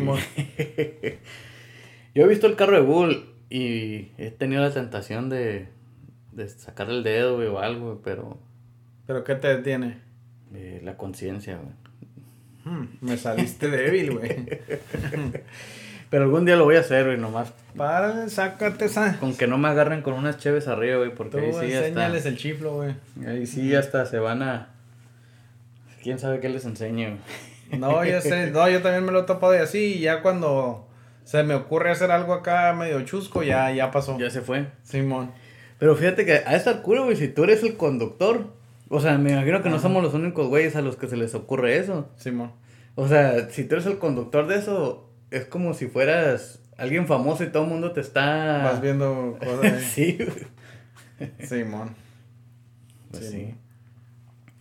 Yo 2.15 2.25
he 2.25 2.29
visto 2.29 2.47
el 2.47 2.57
carro 2.57 2.77
de 2.77 2.83
Google 2.83 3.21
y 3.49 4.09
he 4.19 4.31
tenido 4.31 4.63
la 4.63 4.73
tentación 4.73 5.29
de, 5.29 5.69
de 6.33 6.49
sacar 6.49 6.90
el 6.90 7.03
dedo, 7.03 7.37
güey, 7.37 7.49
o 7.49 7.59
algo, 7.59 7.87
güey, 7.87 7.99
pero 8.03 8.38
¿Pero 9.07 9.25
qué 9.25 9.35
te 9.35 9.49
detiene? 9.49 10.01
eh, 10.55 10.81
la 10.83 10.97
conciencia, 10.97 11.57
güey. 11.57 11.73
Hmm, 12.64 12.88
me 13.01 13.16
saliste 13.16 13.68
débil, 13.68 14.18
güey. 14.18 14.47
Pero 16.11 16.25
algún 16.25 16.45
día 16.45 16.57
lo 16.57 16.64
voy 16.64 16.77
a 16.77 16.81
hacer, 16.81 17.07
güey, 17.07 17.16
nomás. 17.16 17.55
Párale, 17.75 18.29
sácate 18.29 18.85
esa. 18.85 19.18
Con 19.18 19.35
que 19.35 19.47
no 19.47 19.57
me 19.57 19.68
agarren 19.68 20.03
con 20.03 20.12
unas 20.12 20.37
cheves 20.37 20.68
arriba, 20.68 20.99
güey, 20.99 21.14
porque 21.14 21.38
Tú 21.38 21.59
ahí 21.59 21.68
sí 21.68 21.73
ya 21.73 21.87
está. 21.87 22.07
el 22.09 22.37
chiflo, 22.37 22.75
güey. 22.75 22.95
Ahí 23.27 23.47
sí 23.47 23.75
hasta 23.75 24.05
se 24.05 24.18
van 24.18 24.42
a... 24.42 24.68
¿Quién 26.03 26.18
sabe 26.18 26.38
qué 26.40 26.51
les 26.51 26.66
enseño? 26.66 27.16
No, 27.79 28.05
yo 28.05 28.21
sé, 28.21 28.51
no, 28.51 28.68
yo 28.68 28.83
también 28.83 29.07
me 29.07 29.12
lo 29.12 29.21
he 29.21 29.23
topado 29.23 29.55
y 29.55 29.59
así, 29.59 29.95
y 29.95 30.01
ya 30.01 30.21
cuando 30.21 30.87
se 31.25 31.42
me 31.45 31.55
ocurre 31.55 31.90
hacer 31.90 32.11
algo 32.11 32.35
acá 32.35 32.75
medio 32.75 33.01
chusco, 33.07 33.42
ya, 33.42 33.71
ya 33.73 33.90
pasó. 33.90 34.18
Ya 34.18 34.29
se 34.29 34.42
fue. 34.42 34.66
Simón. 34.83 35.31
Pero 35.83 35.97
fíjate 35.97 36.25
que 36.25 36.35
a 36.35 36.55
estar 36.55 36.81
cool, 36.83 37.03
güey, 37.03 37.16
si 37.16 37.27
tú 37.27 37.42
eres 37.42 37.64
el 37.64 37.77
conductor. 37.77 38.53
O 38.88 39.01
sea, 39.01 39.18
me 39.18 39.33
imagino 39.33 39.64
que 39.64 39.68
no 39.68 39.81
somos 39.81 40.01
los 40.01 40.14
únicos 40.14 40.47
güeyes 40.47 40.77
a 40.77 40.81
los 40.81 40.95
que 40.95 41.09
se 41.09 41.16
les 41.16 41.35
ocurre 41.35 41.77
eso. 41.77 42.09
Simón. 42.16 42.53
O 42.95 43.09
sea, 43.09 43.51
si 43.51 43.64
tú 43.64 43.75
eres 43.75 43.87
el 43.87 43.99
conductor 43.99 44.47
de 44.47 44.59
eso, 44.59 45.11
es 45.33 45.45
como 45.45 45.75
si 45.75 45.88
fueras 45.88 46.61
alguien 46.77 47.09
famoso 47.09 47.42
y 47.42 47.49
todo 47.49 47.64
el 47.64 47.68
mundo 47.68 47.90
te 47.90 48.01
está... 48.01 48.62
Vas 48.62 48.81
viendo 48.81 49.37
cosas 49.40 49.73
ahí. 49.73 49.83
sí, 49.92 50.18
güey. 51.18 51.49
Simón. 51.49 51.97
Pues 53.11 53.29
Sí. 53.29 53.53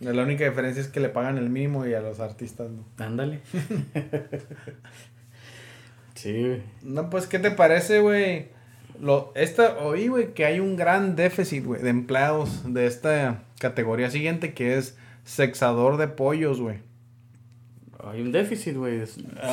La 0.00 0.24
única 0.24 0.44
diferencia 0.44 0.82
es 0.82 0.88
que 0.88 0.98
le 0.98 1.08
pagan 1.08 1.38
el 1.38 1.50
mínimo 1.50 1.86
y 1.86 1.94
a 1.94 2.00
los 2.00 2.18
artistas 2.18 2.68
no. 2.68 2.84
Ándale. 2.98 3.42
sí, 6.16 6.32
güey. 6.32 6.62
No, 6.82 7.10
pues, 7.10 7.28
¿qué 7.28 7.38
te 7.38 7.52
parece, 7.52 8.00
güey? 8.00 8.51
Lo, 9.02 9.32
esta, 9.34 9.78
oí, 9.80 10.06
güey, 10.06 10.32
que 10.32 10.44
hay 10.46 10.60
un 10.60 10.76
gran 10.76 11.16
déficit, 11.16 11.64
güey, 11.66 11.82
de 11.82 11.90
empleados 11.90 12.72
de 12.72 12.86
esta 12.86 13.42
categoría 13.58 14.10
siguiente 14.12 14.54
que 14.54 14.78
es 14.78 14.96
sexador 15.24 15.96
de 15.96 16.06
pollos, 16.06 16.60
güey. 16.60 16.78
Hay 18.04 18.20
un 18.22 18.30
déficit, 18.30 18.76
güey. 18.76 19.02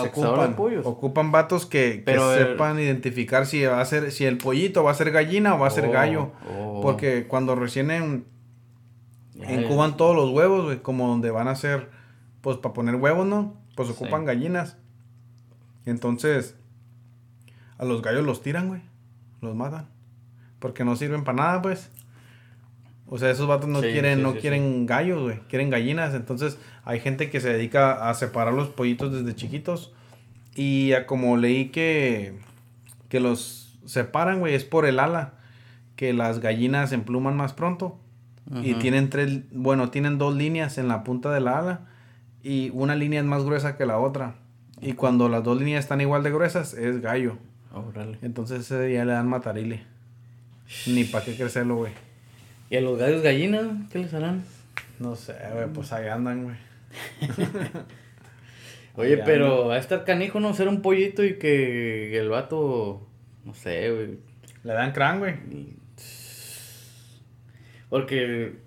Ocupan, 0.06 0.52
de 0.52 0.56
pollos. 0.56 0.86
ocupan 0.86 1.32
vatos 1.32 1.66
que, 1.66 2.04
que 2.06 2.14
eh, 2.14 2.20
sepan 2.38 2.80
identificar 2.80 3.48
si 3.48 3.64
va 3.66 3.82
a 3.82 3.86
ser, 3.86 4.12
si 4.12 4.26
el 4.26 4.38
pollito 4.38 4.84
va 4.84 4.92
a 4.92 4.94
ser 4.96 5.10
gallina 5.12 5.56
o 5.56 5.60
va 5.60 5.68
a 5.68 5.72
ser 5.72 5.86
Oh, 5.88 5.92
gallo. 5.92 6.32
oh. 6.56 6.82
Porque 6.84 7.26
cuando 7.28 7.56
recién 7.56 7.90
en, 7.92 8.26
Ya, 9.34 9.52
incuban 9.52 9.98
todos 9.98 10.16
los 10.16 10.30
huevos, 10.30 10.66
güey, 10.66 10.78
como 10.78 11.08
donde 11.08 11.32
van 11.32 11.48
a 11.48 11.56
ser, 11.56 11.90
pues 12.42 12.58
para 12.58 12.74
poner 12.74 12.96
huevos, 12.96 13.26
¿no? 13.26 13.56
Pues 13.76 13.90
ocupan 13.90 14.22
Sí. 14.22 14.28
gallinas. 14.28 14.78
Entonces, 15.88 16.56
a 17.80 17.86
los 17.86 18.02
gallos 18.04 18.26
los 18.26 18.42
tiran, 18.44 18.68
güey. 18.68 18.82
Los 19.42 19.56
matan. 19.56 19.88
Porque 20.60 20.84
no 20.84 20.96
sirven 20.96 21.24
para 21.24 21.38
nada, 21.38 21.62
pues. 21.62 21.90
O 23.08 23.18
sea, 23.18 23.32
esos 23.32 23.48
vatos 23.48 23.70
no 23.70 23.82
Sí, 23.82 23.88
quieren, 23.92 24.18
sí, 24.20 24.24
no 24.24 24.34
sí, 24.34 24.40
quieren 24.40 24.86
gallos, 24.86 25.22
güey. 25.22 25.40
Quieren 25.50 25.70
gallinas. 25.70 26.14
Entonces, 26.14 26.60
hay 26.84 27.00
gente 27.00 27.30
que 27.30 27.40
se 27.42 27.52
dedica 27.52 28.10
a 28.10 28.14
separar 28.14 28.54
los 28.54 28.70
pollitos 28.70 29.12
desde 29.12 29.36
chiquitos. 29.36 29.94
Y 30.56 30.94
a 30.94 31.08
como 31.08 31.38
leí 31.38 31.70
que, 31.70 32.38
que 33.08 33.20
los 33.20 33.80
separan, 33.86 34.40
güey, 34.40 34.54
es 34.54 34.66
por 34.66 34.86
el 34.86 35.00
ala. 35.00 35.34
Que 35.96 36.14
las 36.14 36.40
gallinas 36.40 36.92
empluman 36.92 37.36
más 37.36 37.54
pronto. 37.54 38.00
Y 38.64 38.74
tienen 38.76 39.12
tres, 39.12 39.42
bueno, 39.52 39.92
tienen 39.92 40.18
dos 40.18 40.36
líneas 40.36 40.80
en 40.80 40.88
la 40.88 41.04
punta 41.04 41.32
de 41.32 41.40
la 41.40 41.60
ala. 41.60 41.82
Y 42.42 42.72
una 42.74 42.96
línea 42.96 43.20
es 43.20 43.26
más 43.26 43.44
gruesa 43.44 43.78
que 43.78 43.86
la 43.86 44.00
otra. 44.00 44.36
Y 44.82 44.94
cuando 44.94 45.30
las 45.30 45.44
dos 45.44 45.60
líneas 45.60 45.84
están 45.84 46.02
igual 46.02 46.24
de 46.24 46.32
gruesas, 46.32 46.74
es 46.74 47.02
gallo. 47.02 47.38
Órale. 47.74 48.18
Entonces 48.22 48.62
ese 48.62 48.84
día 48.86 49.06
le 49.06 49.14
dan 49.14 49.28
matarile. 49.28 49.84
Ni 50.88 51.04
para 51.04 51.26
qué 51.26 51.36
crecerlo, 51.36 51.78
güey. 51.78 51.94
¿Y 52.70 52.78
a 52.78 52.82
los 52.82 52.98
gallos 52.98 53.22
gallinas? 53.22 53.66
¿Qué 53.92 54.00
les 54.00 54.14
harán? 54.14 54.44
No 55.00 55.16
sé, 55.16 55.34
güey, 55.54 55.68
pues 55.74 55.92
ahí 55.92 56.08
andan, 56.08 56.44
güey. 56.44 56.56
Oye, 58.96 59.18
pero 59.18 59.68
va 59.68 59.76
a 59.76 59.80
estar 59.80 60.04
canijo 60.04 60.40
no 60.40 60.54
ser 60.54 60.68
un 60.68 60.82
pollito 60.82 61.24
y 61.24 61.40
que 61.40 62.18
el 62.18 62.30
vato, 62.30 63.08
no 63.46 63.54
sé, 63.54 63.92
güey. 63.92 64.20
Le 64.64 64.74
dan 64.74 64.92
crán, 64.92 65.20
güey. 65.20 65.36
Porque 67.90 68.58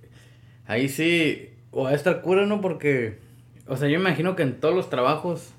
ahí 0.66 0.88
sí, 0.88 1.50
o 1.70 1.84
va 1.84 1.90
a 1.90 1.94
estar 1.94 2.22
cura, 2.22 2.46
¿no? 2.46 2.60
Porque, 2.60 3.18
o 3.66 3.76
sea, 3.76 3.88
yo 3.88 3.98
imagino 3.98 4.34
que 4.34 4.42
en 4.42 4.58
todos 4.58 4.74
los 4.74 4.90
trabajos, 4.90 5.52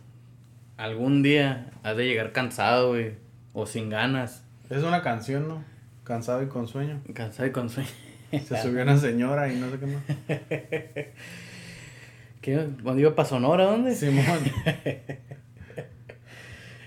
algún 0.75 1.23
día 1.23 1.71
has 1.83 1.95
de 1.95 2.05
llegar 2.05 2.31
cansado, 2.31 2.89
güey, 2.89 3.13
o 3.53 3.65
sin 3.65 3.89
ganas, 3.89 4.43
Es 4.69 4.83
una 4.83 5.01
canción, 5.01 5.47
¿no? 5.47 5.63
Cansado 6.03 6.43
y 6.43 6.47
con 6.47 6.67
sueño. 6.67 7.01
cansado 7.13 7.47
y 7.47 7.51
con 7.51 7.69
sueño. 7.69 7.89
Se 8.31 8.61
subió 8.61 8.81
una 8.81 8.97
señora 8.97 9.51
y 9.53 9.57
no 9.57 9.69
sé 9.69 9.79
qué 9.79 9.85
más. 9.85 10.03
¿Qué? 12.41 12.67
¿Cuando 12.81 12.99
iba 12.99 13.15
para 13.15 13.29
Sonora, 13.29 13.65
dónde? 13.65 13.95
Simón. 13.95 14.25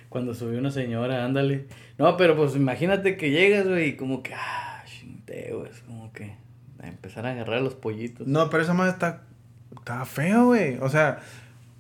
Cuando 0.09 0.35
subió 0.35 0.59
una 0.59 0.71
señora, 0.71 1.25
ándale. 1.25 1.67
No, 1.99 2.17
pero 2.17 2.37
pues 2.37 2.55
imagínate 2.57 3.17
que 3.17 3.31
llegas, 3.31 3.67
güey, 3.67 3.91
y 3.91 3.97
como 3.97 4.23
que, 4.23 4.35
ah, 4.35 4.83
chinte, 4.87 5.53
güey, 5.55 5.71
es 5.71 5.81
como 5.81 6.13
que 6.13 6.35
a 6.81 6.89
empezar 6.89 7.27
a 7.27 7.31
agarrar 7.31 7.63
los 7.63 7.75
pollitos. 7.75 8.27
No, 8.27 8.51
pero 8.51 8.63
esa 8.63 8.75
madre 8.75 8.93
está, 8.93 9.23
está 9.77 10.05
feo, 10.05 10.47
güey. 10.47 10.79
O 10.79 10.89
sea, 10.89 11.21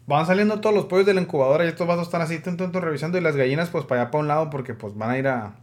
van 0.07 0.27
saliendo 0.27 0.61
todos 0.61 0.75
los 0.75 0.87
pollos 0.87 1.07
de 1.07 1.15
la 1.15 1.21
incubadora 1.21 1.65
y 1.65 1.69
estos 1.69 1.87
vasos 1.87 2.05
están 2.07 2.23
así, 2.23 2.39
tun, 2.39 2.73
revisando. 2.73 3.19
Y 3.19 3.21
las 3.21 3.37
gallinas, 3.37 3.71
pues 3.71 3.85
para 3.85 4.03
allá 4.03 4.11
para 4.11 4.23
un 4.23 4.29
lado, 4.29 4.51
porque 4.51 4.75
pues 4.75 4.97
van 4.97 5.11
a 5.11 5.19
ir 5.19 5.29
a, 5.29 5.57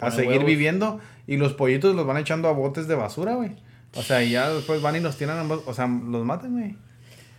a 0.00 0.10
seguir 0.10 0.30
huevos. 0.32 0.46
viviendo. 0.46 1.00
Y 1.26 1.36
los 1.36 1.52
pollitos 1.52 1.94
los 1.94 2.06
van 2.06 2.16
echando 2.16 2.48
a 2.48 2.52
botes 2.52 2.88
de 2.88 2.94
basura, 2.94 3.34
güey. 3.34 3.52
O 3.94 4.02
sea, 4.02 4.22
y 4.22 4.30
ya 4.30 4.48
después 4.50 4.80
van 4.82 4.96
y 4.96 5.00
los 5.00 5.16
tiran, 5.16 5.48
o 5.50 5.74
sea, 5.74 5.86
los 5.86 6.24
matan, 6.24 6.52
güey. 6.52 6.76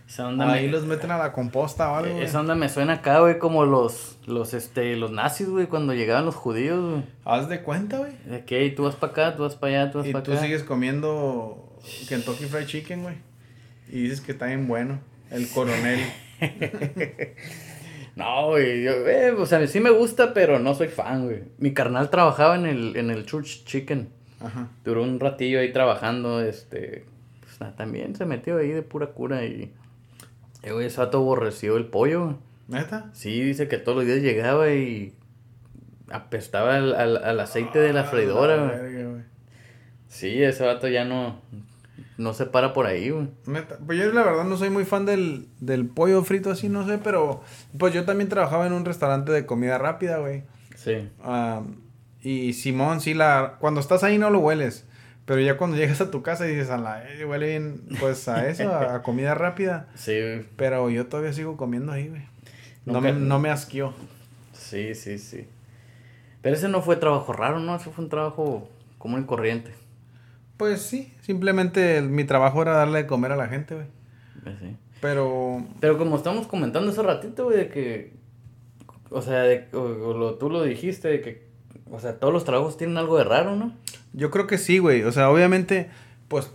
Esa 0.08 0.28
onda, 0.28 0.52
Ahí 0.52 0.66
me, 0.66 0.72
los 0.72 0.84
meten 0.84 1.10
a 1.10 1.16
la 1.16 1.32
composta 1.32 1.90
o 1.90 1.96
algo, 1.96 2.12
güey. 2.12 2.24
esa 2.24 2.40
onda 2.40 2.54
me 2.54 2.68
suena 2.68 2.94
acá, 2.94 3.20
güey, 3.20 3.38
como 3.38 3.64
los, 3.64 4.18
los, 4.26 4.52
este, 4.52 4.94
los 4.96 5.10
nazis, 5.10 5.48
güey, 5.48 5.66
cuando 5.68 5.94
llegaban 5.94 6.26
los 6.26 6.34
judíos, 6.34 6.78
güey. 6.90 7.04
Haz 7.24 7.48
de 7.48 7.62
cuenta, 7.62 7.96
güey. 7.98 8.12
De 8.26 8.44
que 8.44 8.60
"Ey, 8.60 8.74
tú 8.74 8.82
vas 8.84 8.94
para 8.96 9.12
acá, 9.12 9.36
tú 9.36 9.44
vas 9.44 9.56
para 9.56 9.82
allá, 9.84 9.90
tú 9.90 9.98
vas 9.98 10.06
Y 10.06 10.12
para 10.12 10.22
tú 10.22 10.32
acá. 10.32 10.42
sigues 10.42 10.64
comiendo 10.64 11.78
Kentucky 12.08 12.44
Fried 12.44 12.66
Chicken, 12.66 13.02
güey. 13.04 13.16
Y 13.88 14.02
dices 14.02 14.20
que 14.20 14.32
está 14.32 14.46
bien 14.46 14.68
bueno. 14.68 14.98
El 15.30 15.48
coronel. 15.48 16.00
No, 18.14 18.48
güey, 18.48 18.82
yo, 18.82 18.92
eh, 19.08 19.30
o 19.30 19.46
sea, 19.46 19.66
sí 19.66 19.80
me 19.80 19.88
gusta, 19.88 20.34
pero 20.34 20.58
no 20.58 20.74
soy 20.74 20.88
fan, 20.88 21.24
güey. 21.24 21.44
Mi 21.56 21.72
carnal 21.72 22.10
trabajaba 22.10 22.56
en 22.56 22.66
el, 22.66 22.94
en 22.96 23.10
el 23.10 23.24
Church 23.24 23.64
Chicken. 23.64 24.10
Ajá. 24.40 24.68
Duró 24.84 25.02
un 25.02 25.18
ratillo 25.18 25.60
ahí 25.60 25.72
trabajando, 25.72 26.42
este, 26.42 27.06
pues 27.40 27.58
nada, 27.60 27.74
también 27.74 28.14
se 28.14 28.26
metió 28.26 28.58
ahí 28.58 28.68
de 28.68 28.82
pura 28.82 29.06
cura 29.08 29.46
y, 29.46 29.72
eh, 30.62 30.72
güey, 30.72 30.88
ese 30.88 31.00
vato 31.00 31.18
aborreció 31.18 31.78
el 31.78 31.86
pollo. 31.86 32.36
¿Neta? 32.68 33.08
Sí, 33.14 33.40
dice 33.40 33.66
que 33.66 33.78
todos 33.78 33.96
los 33.96 34.06
días 34.06 34.18
llegaba 34.20 34.70
y 34.70 35.14
apestaba 36.10 36.76
al, 36.76 36.94
al, 36.94 37.16
al 37.16 37.40
aceite 37.40 37.78
de 37.78 37.94
la 37.94 38.00
Ah, 38.02 38.04
freidora, 38.04 38.78
güey. 38.78 39.22
Sí, 40.08 40.42
ese 40.42 40.66
vato 40.66 40.86
ya 40.88 41.06
no, 41.06 41.40
no 42.22 42.34
se 42.34 42.46
para 42.46 42.72
por 42.72 42.86
ahí, 42.86 43.10
güey. 43.10 43.28
Pues 43.86 43.98
yo 43.98 44.12
la 44.12 44.22
verdad 44.22 44.44
no 44.44 44.56
soy 44.56 44.70
muy 44.70 44.84
fan 44.84 45.04
del, 45.06 45.48
del 45.60 45.86
pollo 45.86 46.22
frito 46.24 46.50
así, 46.50 46.68
no 46.68 46.86
sé, 46.86 46.98
pero 46.98 47.42
pues 47.78 47.92
yo 47.92 48.04
también 48.04 48.28
trabajaba 48.28 48.66
en 48.66 48.72
un 48.72 48.84
restaurante 48.84 49.32
de 49.32 49.44
comida 49.46 49.78
rápida, 49.78 50.18
güey. 50.18 50.44
Sí. 50.76 51.08
Ah, 51.22 51.62
y 52.22 52.52
Simón, 52.52 53.00
sí, 53.00 53.14
la, 53.14 53.56
cuando 53.60 53.80
estás 53.80 54.04
ahí 54.04 54.18
no 54.18 54.30
lo 54.30 54.38
hueles. 54.38 54.86
Pero 55.24 55.40
ya 55.40 55.56
cuando 55.56 55.76
llegas 55.76 56.00
a 56.00 56.10
tu 56.10 56.20
casa 56.22 56.46
y 56.48 56.50
dices, 56.50 56.70
a 56.70 56.78
la, 56.78 57.08
eh, 57.08 57.24
huele 57.24 57.48
bien, 57.50 57.82
pues 58.00 58.26
a 58.28 58.48
eso, 58.48 58.72
a, 58.74 58.96
a 58.96 59.02
comida 59.02 59.34
rápida. 59.34 59.88
Sí, 59.94 60.12
güey. 60.20 60.44
Pero 60.56 60.90
yo 60.90 61.06
todavía 61.06 61.32
sigo 61.32 61.56
comiendo 61.56 61.92
ahí, 61.92 62.08
güey. 62.08 62.22
No, 62.84 62.94
Nunca- 62.94 63.12
me, 63.12 63.20
no 63.20 63.38
me 63.38 63.48
asqueó. 63.50 63.94
sí, 64.52 64.94
sí, 64.96 65.18
sí. 65.18 65.46
Pero 66.42 66.56
ese 66.56 66.68
no 66.68 66.82
fue 66.82 66.96
trabajo 66.96 67.32
raro, 67.32 67.60
¿no? 67.60 67.76
Ese 67.76 67.90
fue 67.90 68.02
un 68.02 68.10
trabajo 68.10 68.68
común 68.98 69.20
y 69.22 69.24
corriente. 69.26 69.72
Pues 70.62 70.82
sí, 70.82 71.12
simplemente 71.22 72.00
mi 72.02 72.24
trabajo 72.24 72.62
era 72.62 72.72
darle 72.72 73.02
de 73.02 73.06
comer 73.08 73.32
a 73.32 73.36
la 73.36 73.48
gente, 73.48 73.74
güey. 73.74 73.86
Pues 74.44 74.56
sí. 74.60 74.76
Pero 75.00 75.64
Pero 75.80 75.98
como 75.98 76.16
estamos 76.16 76.46
comentando 76.46 76.90
hace 76.92 77.02
ratito, 77.02 77.44
güey, 77.46 77.56
de 77.58 77.68
que, 77.68 78.12
o 79.10 79.20
sea, 79.22 79.40
de, 79.42 79.66
o- 79.72 79.80
o 79.80 80.14
lo, 80.16 80.34
tú 80.34 80.48
lo 80.50 80.62
dijiste, 80.62 81.08
de 81.08 81.20
que, 81.20 81.46
o 81.90 81.98
sea, 81.98 82.18
todos 82.20 82.32
los 82.32 82.44
trabajos 82.44 82.76
tienen 82.76 82.96
algo 82.96 83.18
de 83.18 83.24
raro, 83.24 83.56
¿no? 83.56 83.72
yo 84.14 84.30
creo 84.30 84.46
que 84.46 84.58
sí, 84.58 84.78
güey. 84.78 85.02
O 85.04 85.10
sea, 85.12 85.30
obviamente, 85.30 85.88
pues 86.28 86.50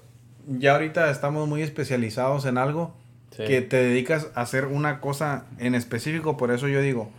ya 0.47 0.73
ahorita 0.73 1.09
estamos 1.11 1.47
muy 1.49 1.61
especializados 1.63 2.45
en 2.45 2.57
algo 2.57 2.93
Sí. 3.31 3.43
que 3.45 3.61
te 3.61 3.77
dedicas 3.77 4.29
a 4.35 4.41
hacer 4.41 4.65
una 4.67 5.01
cosa 5.01 5.45
en 5.59 5.75
específico. 5.75 6.37
Por 6.37 6.51
eso 6.51 6.67
yo 6.69 6.81
digo, 6.81 7.09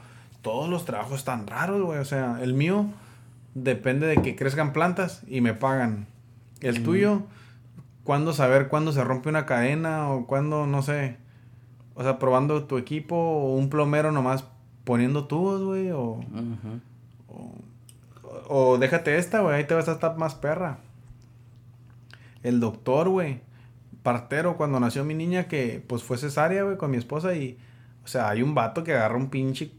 todos 0.43 0.69
los 0.71 0.85
trabajos 0.85 1.19
están 1.19 1.47
raros, 1.47 1.83
güey. 1.83 1.99
O 1.99 2.05
sea, 2.05 2.39
el 2.43 2.55
mío 2.55 2.87
depende 3.55 4.07
de 4.07 4.23
que 4.23 4.35
crezcan 4.37 4.73
plantas 4.73 5.23
y 5.29 5.41
me 5.43 5.53
pagan. 5.55 6.07
El 6.61 6.81
Mm. 6.81 6.85
tuyo, 6.85 7.23
cuándo 8.05 8.33
saber 8.33 8.69
cuándo 8.69 8.93
se 8.93 9.05
rompe 9.05 9.29
una 9.29 9.47
cadena 9.47 10.11
o 10.11 10.27
cuándo, 10.27 10.67
no 10.67 10.83
sé. 10.83 11.17
O 11.95 12.03
sea, 12.03 12.19
probando 12.19 12.65
tu 12.65 12.79
equipo 12.79 13.17
o 13.17 13.55
un 13.57 13.71
plomero 13.71 14.13
nomás 14.13 14.45
poniendo 14.85 15.27
tubos, 15.27 15.63
güey. 15.63 15.91
O, 15.91 16.21
o, 17.29 17.53
o 18.49 18.79
déjate 18.79 19.17
esta, 19.19 19.41
güey. 19.41 19.57
Ahí 19.57 19.65
te 19.65 19.75
vas 19.75 19.89
a 19.89 19.93
estar 19.93 20.17
más 20.17 20.35
perra. 20.35 20.79
El 22.43 22.61
doctor, 22.61 23.09
güey. 23.09 23.41
Partero, 24.03 24.57
cuando 24.57 24.79
nació 24.81 25.05
mi 25.05 25.15
niña, 25.15 25.49
que 25.49 25.85
pues 25.87 26.03
fue 26.03 26.19
cesárea, 26.19 26.63
güey, 26.63 26.77
con 26.77 26.91
mi 26.91 26.97
esposa. 26.97 27.35
Y, 27.35 27.59
o 28.05 28.07
sea, 28.07 28.29
hay 28.29 28.43
un 28.43 28.55
vato 28.55 28.85
que 28.85 28.93
agarra 28.95 29.17
un 29.17 29.29
pinche 29.29 29.73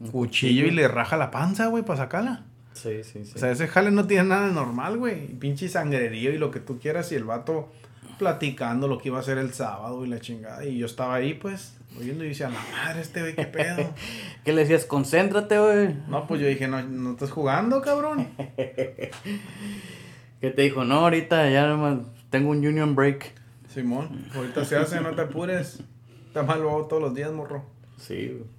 Un 0.00 0.10
cuchillo 0.10 0.66
y 0.66 0.70
le 0.70 0.86
raja 0.86 1.16
la 1.16 1.30
panza, 1.30 1.66
güey, 1.66 1.82
para 1.82 1.98
sacarla. 2.00 2.44
Sí, 2.82 3.02
sí, 3.02 3.24
sí. 3.24 3.32
O 3.34 3.38
sea, 3.38 3.50
ese 3.50 3.66
jale 3.66 3.90
no 3.90 4.06
tiene 4.06 4.28
nada 4.28 4.46
de 4.46 4.52
normal, 4.52 4.98
güey. 4.98 5.26
Pinche 5.34 5.68
sangrerío 5.68 6.32
y 6.32 6.38
lo 6.38 6.50
que 6.50 6.60
tú 6.60 6.78
quieras. 6.78 7.10
Y 7.10 7.16
el 7.16 7.24
vato 7.24 7.72
platicando 8.18 8.86
lo 8.88 8.98
que 8.98 9.08
iba 9.08 9.18
a 9.18 9.20
hacer 9.20 9.38
el 9.38 9.52
sábado 9.52 10.04
y 10.04 10.08
la 10.08 10.20
chingada. 10.20 10.64
Y 10.64 10.78
yo 10.78 10.86
estaba 10.86 11.16
ahí, 11.16 11.34
pues, 11.34 11.76
oyendo 11.98 12.24
y 12.24 12.28
decía, 12.28 12.48
la 12.48 12.60
madre, 12.72 13.00
este 13.00 13.20
güey, 13.20 13.34
qué 13.34 13.44
pedo. 13.46 13.94
¿Qué 14.44 14.52
le 14.52 14.62
decías? 14.62 14.84
Concéntrate, 14.84 15.58
güey. 15.58 15.96
no, 16.08 16.26
pues 16.26 16.40
yo 16.40 16.46
dije, 16.46 16.68
no, 16.68 16.82
no 16.82 17.12
estás 17.12 17.30
jugando, 17.30 17.80
cabrón. 17.80 18.28
¿Qué 18.56 20.50
te 20.50 20.62
dijo? 20.62 20.84
No, 20.84 21.00
ahorita 21.00 21.50
ya 21.50 21.66
nomás 21.66 21.98
tengo 22.30 22.50
un 22.50 22.58
union 22.58 22.94
break. 22.94 23.34
Simón, 23.72 24.26
ahorita 24.34 24.64
se 24.64 24.76
hace, 24.76 25.00
no 25.00 25.14
te 25.14 25.22
apures. 25.22 25.80
Está 26.26 26.42
mal 26.42 26.62
lo 26.62 26.70
hago 26.70 26.86
todos 26.86 27.02
los 27.02 27.14
días, 27.14 27.32
morro. 27.32 27.64
Sí, 27.98 28.28
güey. 28.28 28.58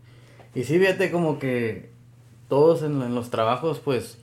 Y 0.56 0.64
sí, 0.64 0.80
fíjate 0.80 1.12
como 1.12 1.40
que 1.40 1.92
todos 2.50 2.82
en, 2.84 3.02
en 3.02 3.16
los 3.16 3.30
trabajos, 3.30 3.80
pues, 3.80 4.18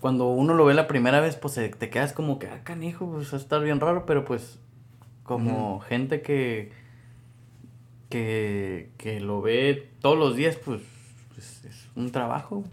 cuando 0.00 0.26
uno 0.28 0.54
lo 0.54 0.64
ve 0.64 0.74
la 0.74 0.86
primera 0.88 1.20
vez, 1.20 1.36
pues 1.36 1.54
se- 1.54 1.68
te 1.68 1.88
quedas 1.90 2.12
como 2.12 2.38
que, 2.38 2.48
ah, 2.48 2.60
canijo, 2.64 3.06
pues 3.10 3.32
va 3.32 3.38
a 3.38 3.40
estar 3.40 3.62
bien 3.62 3.78
raro, 3.80 4.04
pero 4.06 4.24
pues, 4.24 4.58
como 5.22 5.80
gente 5.80 6.20
que, 6.22 6.72
que, 8.10 8.90
que 8.96 9.20
lo 9.20 9.40
ve 9.42 9.90
todos 10.00 10.18
los 10.18 10.36
días, 10.36 10.56
pues, 10.56 10.80
pues, 11.34 11.64
es 11.64 11.88
un 11.96 12.10
trabajo. 12.12 12.64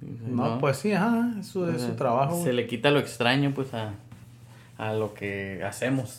No, 0.00 0.58
pues 0.58 0.76
sí, 0.78 0.92
ajá, 0.92 1.34
eso 1.40 1.60
o 1.62 1.70
es 1.70 1.82
su 1.82 1.96
trabajo. 1.96 2.42
Se 2.42 2.52
le 2.52 2.66
quita 2.66 2.90
lo 2.90 2.98
extraño, 2.98 3.52
pues, 3.54 3.72
a, 3.74 3.94
a 4.78 4.92
lo 4.92 5.14
que 5.14 5.62
hacemos. 5.64 6.16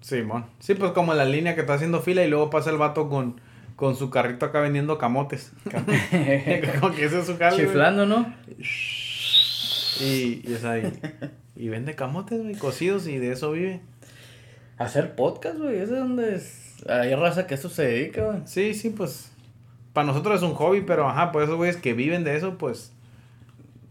Simón. 0.00 0.46
Sí, 0.58 0.74
pues 0.74 0.92
como 0.92 1.14
la 1.14 1.24
línea 1.24 1.54
que 1.54 1.60
está 1.60 1.74
haciendo 1.74 2.00
fila 2.00 2.24
y 2.24 2.28
luego 2.28 2.50
pasa 2.50 2.70
el 2.70 2.78
vato 2.78 3.08
con, 3.08 3.40
con 3.76 3.96
su 3.96 4.10
carrito 4.10 4.46
acá 4.46 4.60
vendiendo 4.60 4.98
camotes. 4.98 5.52
como 6.80 6.94
que 6.94 7.04
ese 7.04 7.20
es 7.20 7.26
su 7.26 7.36
jale, 7.36 7.56
güey. 7.56 7.66
Chiflando, 7.66 8.06
¿no? 8.06 8.34
Y, 10.00 10.42
y, 10.44 10.54
o 10.54 10.58
sea, 10.58 10.78
y, 10.78 10.92
y 11.56 11.68
vende 11.68 11.94
camotes, 11.94 12.42
güey, 12.42 12.54
cocidos 12.54 13.06
y 13.06 13.18
de 13.18 13.32
eso 13.32 13.52
vive. 13.52 13.80
Hacer 14.78 15.14
podcast, 15.14 15.58
güey, 15.58 15.76
ese 15.76 15.94
es 15.94 15.98
donde 15.98 16.34
es... 16.34 16.84
Hay 16.88 17.14
raza 17.14 17.46
que 17.46 17.54
eso 17.54 17.68
se 17.68 17.84
dedica, 17.84 18.24
güey. 18.24 18.40
Sí, 18.46 18.74
sí, 18.74 18.90
pues. 18.90 19.30
Para 19.92 20.06
nosotros 20.06 20.36
es 20.36 20.42
un 20.42 20.54
hobby, 20.54 20.80
pero 20.80 21.08
ajá, 21.08 21.30
pues 21.30 21.44
esos 21.44 21.56
güeyes 21.56 21.76
que 21.76 21.92
viven 21.92 22.24
de 22.24 22.36
eso, 22.36 22.58
pues. 22.58 22.92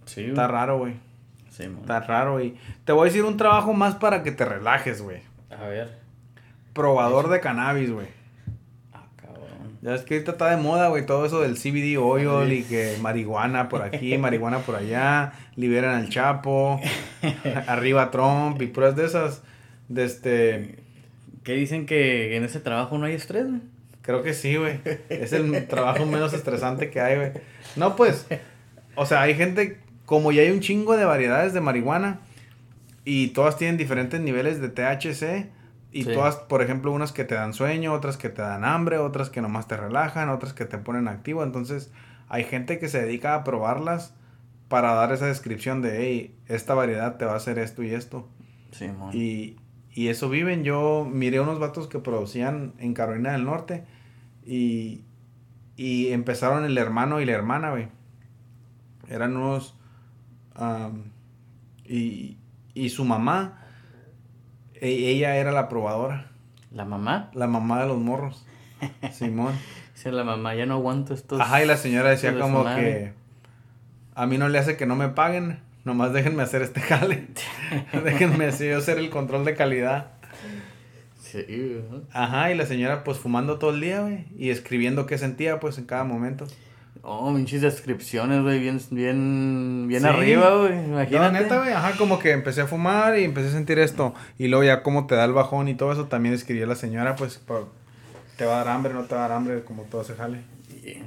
Sí, 0.06 0.26
Está 0.26 0.48
raro, 0.48 0.80
güey. 0.80 0.96
Sí, 1.52 1.68
man. 1.68 1.82
Está 1.82 2.02
raro, 2.02 2.42
y 2.42 2.58
Te 2.86 2.92
voy 2.92 3.04
a 3.04 3.06
decir 3.06 3.24
un 3.24 3.38
trabajo 3.38 3.74
más 3.74 3.96
para 3.96 4.24
que 4.24 4.32
te 4.32 4.44
relajes, 4.44 5.02
güey. 5.02 5.22
A 5.50 5.68
ver. 5.68 6.00
Probador 6.74 7.30
de 7.30 7.40
cannabis, 7.40 7.92
güey. 7.92 8.08
Ya 9.82 9.92
ves 9.92 10.02
que 10.02 10.16
ahorita 10.16 10.34
está 10.34 10.50
de 10.50 10.58
moda, 10.58 10.90
güey, 10.90 11.06
todo 11.06 11.26
eso 11.26 11.42
del 11.42 11.56
CBD 11.56 11.98
oil 11.98 12.54
y 12.54 12.64
que 12.64 12.98
marihuana 13.02 13.68
por 13.68 13.82
aquí, 13.82 14.18
marihuana 14.18 14.60
por 14.60 14.76
allá, 14.76 15.34
liberan 15.56 15.96
al 15.96 16.10
Chapo, 16.10 16.80
arriba 17.68 18.12
Trump 18.12 18.62
y 18.62 18.68
puras 18.68 18.96
de 18.96 19.06
esas. 19.06 19.42
De 19.90 20.06
este, 20.06 20.76
¿Qué 21.44 21.54
dicen 21.54 21.86
que 21.86 22.36
en 22.38 22.44
ese 22.44 22.60
trabajo 22.60 22.98
no 22.98 23.06
hay 23.08 23.14
estrés, 23.14 23.48
güey? 23.48 23.62
creo 24.02 24.24
que 24.24 24.34
sí, 24.34 24.56
güey. 24.56 24.80
Es 25.10 25.34
el 25.34 25.68
trabajo 25.68 26.06
menos 26.06 26.34
estresante 26.34 26.90
que 26.90 27.02
hay, 27.02 27.16
güey. 27.16 27.32
No, 27.76 27.96
pues, 27.96 28.26
o 28.96 29.06
sea, 29.06 29.22
hay 29.22 29.36
gente, 29.36 29.80
como 30.06 30.32
ya 30.32 30.42
hay 30.42 30.52
un 30.52 30.60
chingo 30.60 30.98
de 30.98 31.06
variedades 31.06 31.54
de 31.54 31.62
marihuana 31.62 32.20
y 33.06 33.30
todas 33.30 33.58
tienen 33.58 33.78
diferentes 33.78 34.20
niveles 34.20 34.62
de 34.62 34.70
THC, 34.70 35.50
Y 35.92 36.06
todas, 36.06 36.38
por 36.38 36.62
ejemplo, 36.62 36.92
unas 36.92 37.12
que 37.12 37.26
te 37.26 37.36
dan 37.36 37.54
sueño, 37.54 37.94
otras 37.94 38.16
que 38.16 38.30
te 38.30 38.42
dan 38.42 38.64
hambre, 38.64 38.98
otras 38.98 39.30
que 39.30 39.42
nomás 39.42 39.68
te 39.68 39.76
relajan, 39.76 40.30
otras 40.30 40.54
que 40.54 40.66
te 40.66 40.78
ponen 40.78 41.08
activo. 41.08 41.44
Entonces, 41.44 41.92
hay 42.30 42.46
gente 42.46 42.80
que 42.80 42.88
se 42.88 43.02
dedica 43.02 43.36
a 43.36 43.44
probarlas 43.44 44.14
para 44.70 44.94
dar 44.94 45.12
esa 45.12 45.26
descripción 45.26 45.82
de, 45.82 45.98
hey, 46.00 46.36
esta 46.48 46.76
variedad 46.76 47.18
te 47.18 47.26
va 47.26 47.34
a 47.34 47.38
hacer 47.38 47.60
esto 47.60 47.84
y 47.84 47.94
esto. 47.94 48.30
Sí, 48.72 48.90
y, 49.12 49.58
y 49.92 50.08
eso 50.08 50.30
viven. 50.30 50.64
Yo 50.64 51.06
miré 51.12 51.42
unos 51.42 51.60
vatos 51.60 51.88
que 51.90 52.00
producían 52.00 52.74
en 52.78 52.94
Carolina 52.94 53.34
del 53.34 53.44
Norte 53.44 53.84
y, 54.46 55.04
y 55.76 56.14
empezaron 56.14 56.64
el 56.64 56.78
hermano 56.78 57.20
y 57.20 57.26
la 57.26 57.34
hermana, 57.34 57.72
güey. 57.72 57.90
Eran 59.10 59.36
unos... 59.36 59.76
y, 61.84 62.38
y 62.74 62.90
su 62.90 63.04
mamá, 63.04 63.61
ella 64.82 65.38
era 65.38 65.52
la 65.52 65.70
probadora. 65.70 66.28
¿La 66.72 66.86
mamá? 66.86 67.30
La 67.34 67.48
mamá 67.48 67.82
de 67.82 67.88
los 67.88 67.98
morros. 67.98 68.46
Simón. 69.12 69.54
Dice 69.94 70.12
la 70.12 70.24
mamá, 70.24 70.56
ya 70.56 70.66
no 70.66 70.76
aguanto 70.76 71.14
estos... 71.14 71.40
Ajá, 71.40 71.64
y 71.64 71.68
la 71.68 71.78
señora 71.78 72.10
decía 72.10 72.38
como 72.40 72.64
que... 72.64 73.14
A 74.16 74.26
mí 74.26 74.38
no 74.38 74.50
le 74.50 74.58
hace 74.58 74.76
que 74.76 74.86
no 74.86 74.96
me 74.96 75.10
paguen, 75.10 75.60
nomás 75.86 76.12
déjenme 76.12 76.44
hacer 76.44 76.62
este 76.62 76.82
jale. 76.82 77.28
déjenme 78.04 78.46
hacer 78.48 78.98
el 78.98 79.10
control 79.10 79.46
de 79.46 79.56
calidad. 79.56 80.12
Sí, 81.20 81.82
Ajá, 82.12 82.52
y 82.52 82.56
la 82.56 82.66
señora 82.66 83.04
pues 83.04 83.18
fumando 83.18 83.58
todo 83.58 83.72
el 83.72 83.80
día, 83.80 84.02
güey, 84.02 84.26
y 84.38 84.50
escribiendo 84.50 85.06
qué 85.06 85.18
sentía 85.18 85.60
pues 85.60 85.78
en 85.78 85.86
cada 85.86 86.04
momento. 86.04 86.46
Oh, 87.04 87.32
minchis 87.32 87.62
descripciones, 87.62 88.44
güey, 88.44 88.60
bien, 88.60 88.80
bien, 88.92 89.88
bien 89.88 90.06
arriba, 90.06 90.56
güey, 90.58 90.86
imagínate. 90.86 91.40
neta, 91.40 91.58
güey, 91.58 91.74
ajá, 91.74 91.98
como 91.98 92.20
que 92.20 92.32
empecé 92.32 92.62
a 92.62 92.68
fumar 92.68 93.18
y 93.18 93.24
empecé 93.24 93.48
a 93.48 93.52
sentir 93.52 93.80
esto. 93.80 94.14
Y 94.38 94.50
luego 94.50 94.64
ya 94.64 94.84
como 94.84 95.08
te 95.08 95.16
da 95.16 95.26
el 95.26 95.34
bajón 95.34 95.68
y 95.68 95.74
todo 95.74 95.92
eso, 95.92 96.06
también 96.06 96.36
escribió 96.36 96.68
la 96.68 96.76
señora, 96.76 97.16
pues, 97.16 97.42
te 98.38 98.46
va 98.46 98.62
a 98.62 98.66
dar 98.66 98.76
hambre, 98.76 98.94
no 98.94 99.04
te 99.06 99.16
va 99.16 99.26
a 99.26 99.28
dar 99.30 99.38
hambre, 99.38 99.64
como 99.64 99.84
todo 99.84 100.02
ese 100.02 100.14
jale. 100.14 100.42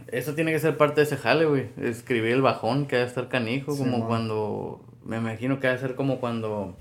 Eso 0.09 0.35
tiene 0.35 0.53
que 0.53 0.59
ser 0.59 0.77
parte 0.77 1.01
de 1.01 1.07
ese 1.07 1.17
jale, 1.17 1.47
güey. 1.47 1.69
Escribir 1.81 2.33
el 2.33 2.43
bajón, 2.43 2.87
que 2.87 2.97
va 2.97 3.03
a 3.03 3.07
estar 3.07 3.29
canijo, 3.29 3.77
como 3.77 4.07
cuando. 4.07 4.85
Me 5.05 5.17
imagino 5.17 5.61
que 5.61 5.69
va 5.69 5.75
a 5.75 5.79
ser 5.79 5.95
como 5.95 6.21
cuando. 6.21 6.77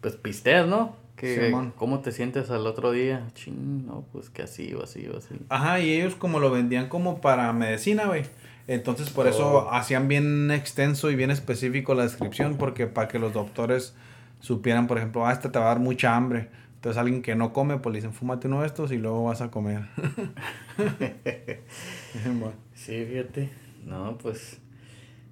Pues 0.00 0.16
pisteas, 0.16 0.66
¿no? 0.66 0.96
Que, 1.22 1.54
¿Cómo 1.76 2.00
te 2.00 2.10
sientes 2.10 2.50
al 2.50 2.66
otro 2.66 2.90
día? 2.90 3.28
Ching, 3.34 3.86
no, 3.86 4.04
pues 4.10 4.28
que 4.28 4.42
así 4.42 4.74
o 4.74 4.82
así 4.82 5.06
o 5.06 5.18
así. 5.18 5.36
Ajá, 5.50 5.78
y 5.78 5.92
ellos 5.92 6.16
como 6.16 6.40
lo 6.40 6.50
vendían 6.50 6.88
como 6.88 7.20
para 7.20 7.52
medicina, 7.52 8.06
güey. 8.06 8.24
Entonces 8.66 9.08
por 9.08 9.28
eso 9.28 9.66
oh. 9.66 9.70
hacían 9.70 10.08
bien 10.08 10.50
extenso 10.50 11.12
y 11.12 11.14
bien 11.14 11.30
específico 11.30 11.94
la 11.94 12.02
descripción, 12.02 12.56
porque 12.56 12.88
para 12.88 13.06
que 13.06 13.20
los 13.20 13.32
doctores 13.32 13.94
supieran, 14.40 14.88
por 14.88 14.98
ejemplo, 14.98 15.24
ah, 15.24 15.32
este 15.32 15.48
te 15.48 15.60
va 15.60 15.66
a 15.66 15.68
dar 15.68 15.78
mucha 15.78 16.16
hambre. 16.16 16.48
Entonces 16.74 16.98
alguien 16.98 17.22
que 17.22 17.36
no 17.36 17.52
come, 17.52 17.78
pues 17.78 17.92
le 17.92 17.98
dicen, 17.98 18.12
fúmate 18.12 18.48
uno 18.48 18.62
de 18.62 18.66
estos 18.66 18.90
y 18.90 18.98
luego 18.98 19.22
vas 19.22 19.42
a 19.42 19.52
comer. 19.52 19.82
Sí, 22.74 23.06
fíjate. 23.08 23.48
No, 23.86 24.18
pues 24.18 24.60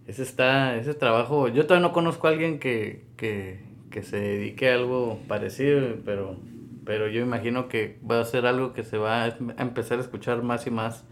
ese 0.07 0.23
está, 0.23 0.77
ese 0.77 0.95
trabajo, 0.95 1.49
yo 1.49 1.67
todavía 1.67 1.89
no 1.89 1.93
conozco 1.93 2.29
a 2.29 2.31
alguien 2.31 2.61
que, 2.61 3.05
que, 3.17 3.61
que 3.91 4.03
se 4.03 4.19
dedique 4.19 4.71
a 4.71 4.75
algo 4.75 5.21
parecido, 5.29 5.97
pero, 6.05 6.37
pero 6.85 7.09
yo 7.09 7.21
imagino 7.21 7.69
que 7.69 7.99
va 8.09 8.21
a 8.21 8.25
ser 8.25 8.47
algo 8.47 8.73
que 8.73 8.85
se 8.85 8.99
va 8.99 9.25
a 9.25 9.37
empezar 9.59 9.99
a 9.99 10.03
escuchar 10.03 10.43
más 10.43 10.67
y 10.67 10.71
más 10.71 11.05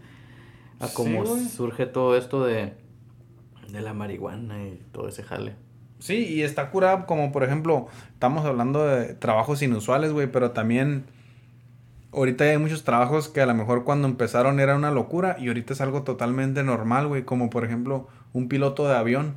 a 0.79 0.87
cómo 0.87 1.25
surge 1.25 1.85
todo 1.85 2.15
esto 2.17 2.43
de, 2.45 2.73
de 3.71 3.81
la 3.81 3.93
marihuana 3.93 4.63
y 4.63 4.81
todo 4.91 5.09
ese 5.09 5.23
jale. 5.23 5.55
Sí, 5.99 6.25
y 6.25 6.43
está 6.43 6.71
curado 6.71 7.05
como 7.05 7.31
por 7.33 7.43
ejemplo, 7.43 7.87
estamos 8.13 8.45
hablando 8.45 8.85
de 8.85 9.13
trabajos 9.13 9.61
inusuales, 9.61 10.13
güey, 10.13 10.31
pero 10.31 10.51
también 10.51 11.03
ahorita 12.13 12.45
hay 12.45 12.57
muchos 12.57 12.85
trabajos 12.85 13.27
que 13.27 13.41
a 13.41 13.45
lo 13.45 13.53
mejor 13.53 13.83
cuando 13.83 14.07
empezaron 14.07 14.61
era 14.61 14.75
una 14.75 14.91
locura 14.91 15.35
y 15.39 15.49
ahorita 15.49 15.73
es 15.73 15.81
algo 15.81 16.03
totalmente 16.03 16.63
normal, 16.63 17.07
güey, 17.07 17.23
como 17.23 17.49
por 17.49 17.65
ejemplo 17.65 18.07
un 18.31 18.47
piloto 18.47 18.87
de 18.87 18.95
avión. 18.95 19.35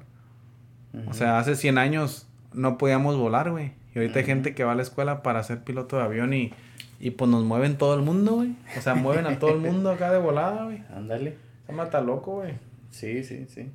O 1.08 1.14
sea, 1.14 1.38
hace 1.38 1.56
100 1.56 1.78
años 1.78 2.28
no 2.54 2.78
podíamos 2.78 3.16
volar, 3.16 3.50
güey. 3.50 3.72
Y 3.94 3.98
ahorita 3.98 4.20
hay 4.20 4.24
gente 4.24 4.54
que 4.54 4.64
va 4.64 4.72
a 4.72 4.74
la 4.74 4.82
escuela 4.82 5.22
para 5.22 5.42
ser 5.42 5.62
piloto 5.64 5.96
de 5.96 6.02
avión 6.02 6.32
y, 6.32 6.52
y 6.98 7.10
pues 7.10 7.30
nos 7.30 7.44
mueven 7.44 7.76
todo 7.76 7.94
el 7.94 8.02
mundo, 8.02 8.36
güey. 8.36 8.54
O 8.76 8.80
sea, 8.80 8.94
mueven 8.94 9.26
a 9.26 9.38
todo 9.38 9.54
el 9.54 9.60
mundo 9.60 9.90
acá 9.90 10.10
de 10.10 10.18
volada, 10.18 10.64
güey. 10.64 10.82
Ándale. 10.94 11.36
Se 11.66 11.72
mata 11.72 12.00
loco, 12.00 12.36
güey. 12.36 12.54
Sí, 12.90 13.24
sí, 13.24 13.46
sí. 13.48 13.70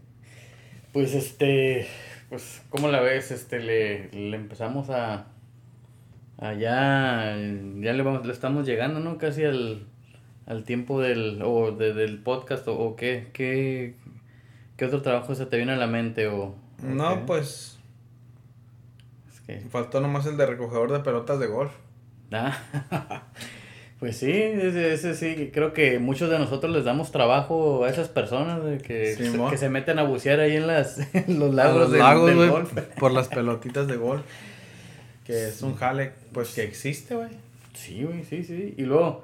Pues 0.93 1.13
este, 1.13 1.87
pues, 2.29 2.63
¿cómo 2.69 2.87
la 2.87 3.01
ves? 3.01 3.31
Este, 3.31 3.59
le, 3.59 4.09
le 4.11 4.35
empezamos 4.35 4.89
a, 4.89 5.27
allá, 6.37 7.35
ya 7.35 7.93
le 7.93 8.01
vamos, 8.03 8.25
le 8.25 8.33
estamos 8.33 8.65
llegando, 8.65 8.99
¿no? 8.99 9.17
Casi 9.17 9.43
al, 9.43 9.85
al 10.45 10.63
tiempo 10.63 11.01
del, 11.01 11.41
o 11.43 11.71
del 11.71 12.19
podcast, 12.19 12.67
o, 12.67 12.95
qué, 12.95 13.27
qué, 13.33 13.95
qué 14.77 14.85
otro 14.85 15.01
trabajo 15.01 15.35
se 15.35 15.45
te 15.45 15.57
viene 15.57 15.73
a 15.73 15.77
la 15.77 15.87
mente, 15.87 16.27
o... 16.27 16.55
no, 16.81 17.25
pues 17.25 17.76
Faltó 19.69 20.01
nomás 20.01 20.25
el 20.25 20.37
de 20.37 20.45
recogedor 20.45 20.91
de 20.91 20.99
pelotas 20.99 21.39
de 21.39 21.47
golf. 21.47 21.71
Ah, 22.31 22.57
pues 23.99 24.17
sí, 24.17 24.31
ese, 24.31 25.15
sí, 25.15 25.51
creo 25.53 25.71
que 25.71 25.99
muchos 25.99 26.29
de 26.29 26.37
nosotros 26.37 26.73
les 26.73 26.83
damos 26.83 27.11
trabajo 27.11 27.85
a 27.85 27.89
esas 27.89 28.09
personas 28.09 28.59
que, 28.81 29.15
se, 29.15 29.31
que 29.49 29.57
se 29.57 29.69
meten 29.69 29.99
a 29.99 30.03
bucear 30.03 30.41
ahí 30.41 30.57
en, 30.57 30.67
las, 30.67 30.99
los 31.27 31.53
lagos, 31.53 31.91
del, 31.91 32.49
golf. 32.49 32.73
Por 32.99 33.13
las 33.13 33.29
pelotitas 33.29 33.87
de 33.87 33.95
golf. 33.95 34.21
Que 35.25 35.47
es 35.47 35.61
un 35.61 35.75
jale, 35.75 36.11
pues 36.33 36.53
que 36.53 36.63
existe, 36.63 37.15
güey. 37.15 37.29
Sí, 37.73 38.03
güey, 38.03 38.23
sí, 38.23 38.43
sí. 38.43 38.73
Y 38.77 38.83
luego, 38.83 39.23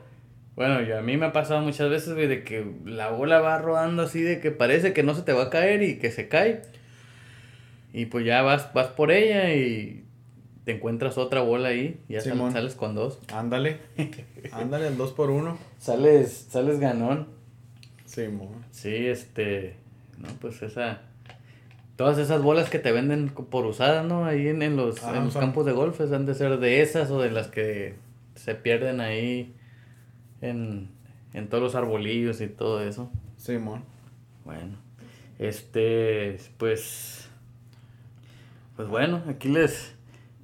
bueno, 0.55 0.81
yo, 0.81 0.97
a 0.97 1.01
mí 1.01 1.17
me 1.17 1.25
ha 1.25 1.33
pasado 1.33 1.61
muchas 1.61 1.89
veces, 1.89 2.13
güey, 2.13 2.27
de 2.27 2.43
que 2.43 2.65
la 2.85 3.09
bola 3.09 3.39
va 3.39 3.57
rodando 3.57 4.03
así, 4.03 4.21
de 4.21 4.39
que 4.39 4.51
parece 4.51 4.93
que 4.93 5.03
no 5.03 5.15
se 5.15 5.23
te 5.23 5.33
va 5.33 5.43
a 5.43 5.49
caer 5.49 5.81
y 5.81 5.99
que 5.99 6.11
se 6.11 6.27
cae. 6.29 6.61
Y 7.93 8.05
pues 8.07 8.25
ya 8.25 8.41
vas, 8.41 8.73
vas 8.73 8.87
por 8.87 9.11
ella 9.11 9.53
y 9.53 10.03
te 10.65 10.71
encuentras 10.71 11.17
otra 11.17 11.41
bola 11.41 11.69
ahí, 11.69 12.01
ya 12.07 12.21
sales, 12.21 12.75
con 12.75 12.95
dos. 12.95 13.19
Ándale, 13.33 13.79
ándale, 14.51 14.87
el 14.87 14.97
dos 14.97 15.11
por 15.11 15.29
uno. 15.29 15.57
Sales, 15.77 16.47
sales 16.49 16.79
ganón. 16.79 17.27
Sí, 18.05 18.23
Sí, 18.71 18.95
este, 19.07 19.75
no, 20.19 20.29
pues 20.39 20.61
esa, 20.61 21.01
todas 21.95 22.17
esas 22.17 22.41
bolas 22.41 22.69
que 22.69 22.79
te 22.79 22.91
venden 22.91 23.29
por 23.29 23.65
usadas, 23.65 24.05
¿no? 24.05 24.25
Ahí 24.25 24.47
en, 24.47 24.75
los, 24.77 25.03
ah, 25.03 25.19
los 25.19 25.35
campos 25.35 25.65
de 25.65 25.73
golf, 25.73 25.99
han 25.99 26.25
de 26.25 26.33
ser 26.33 26.59
de 26.59 26.81
esas 26.81 27.11
o 27.11 27.19
de 27.19 27.31
las 27.31 27.47
que 27.47 27.95
se 28.35 28.55
pierden 28.55 29.01
ahí 29.01 29.55
en, 30.41 30.89
en 31.33 31.47
todos 31.49 31.63
los 31.63 31.75
arbolillos 31.75 32.39
y 32.39 32.47
todo 32.47 32.81
eso. 32.81 33.11
Sí, 33.37 33.57
Bueno, 34.45 34.77
este, 35.39 36.37
pues, 36.57 37.27
pues 38.75 38.87
bueno, 38.87 39.23
aquí 39.27 39.49
les 39.49 39.92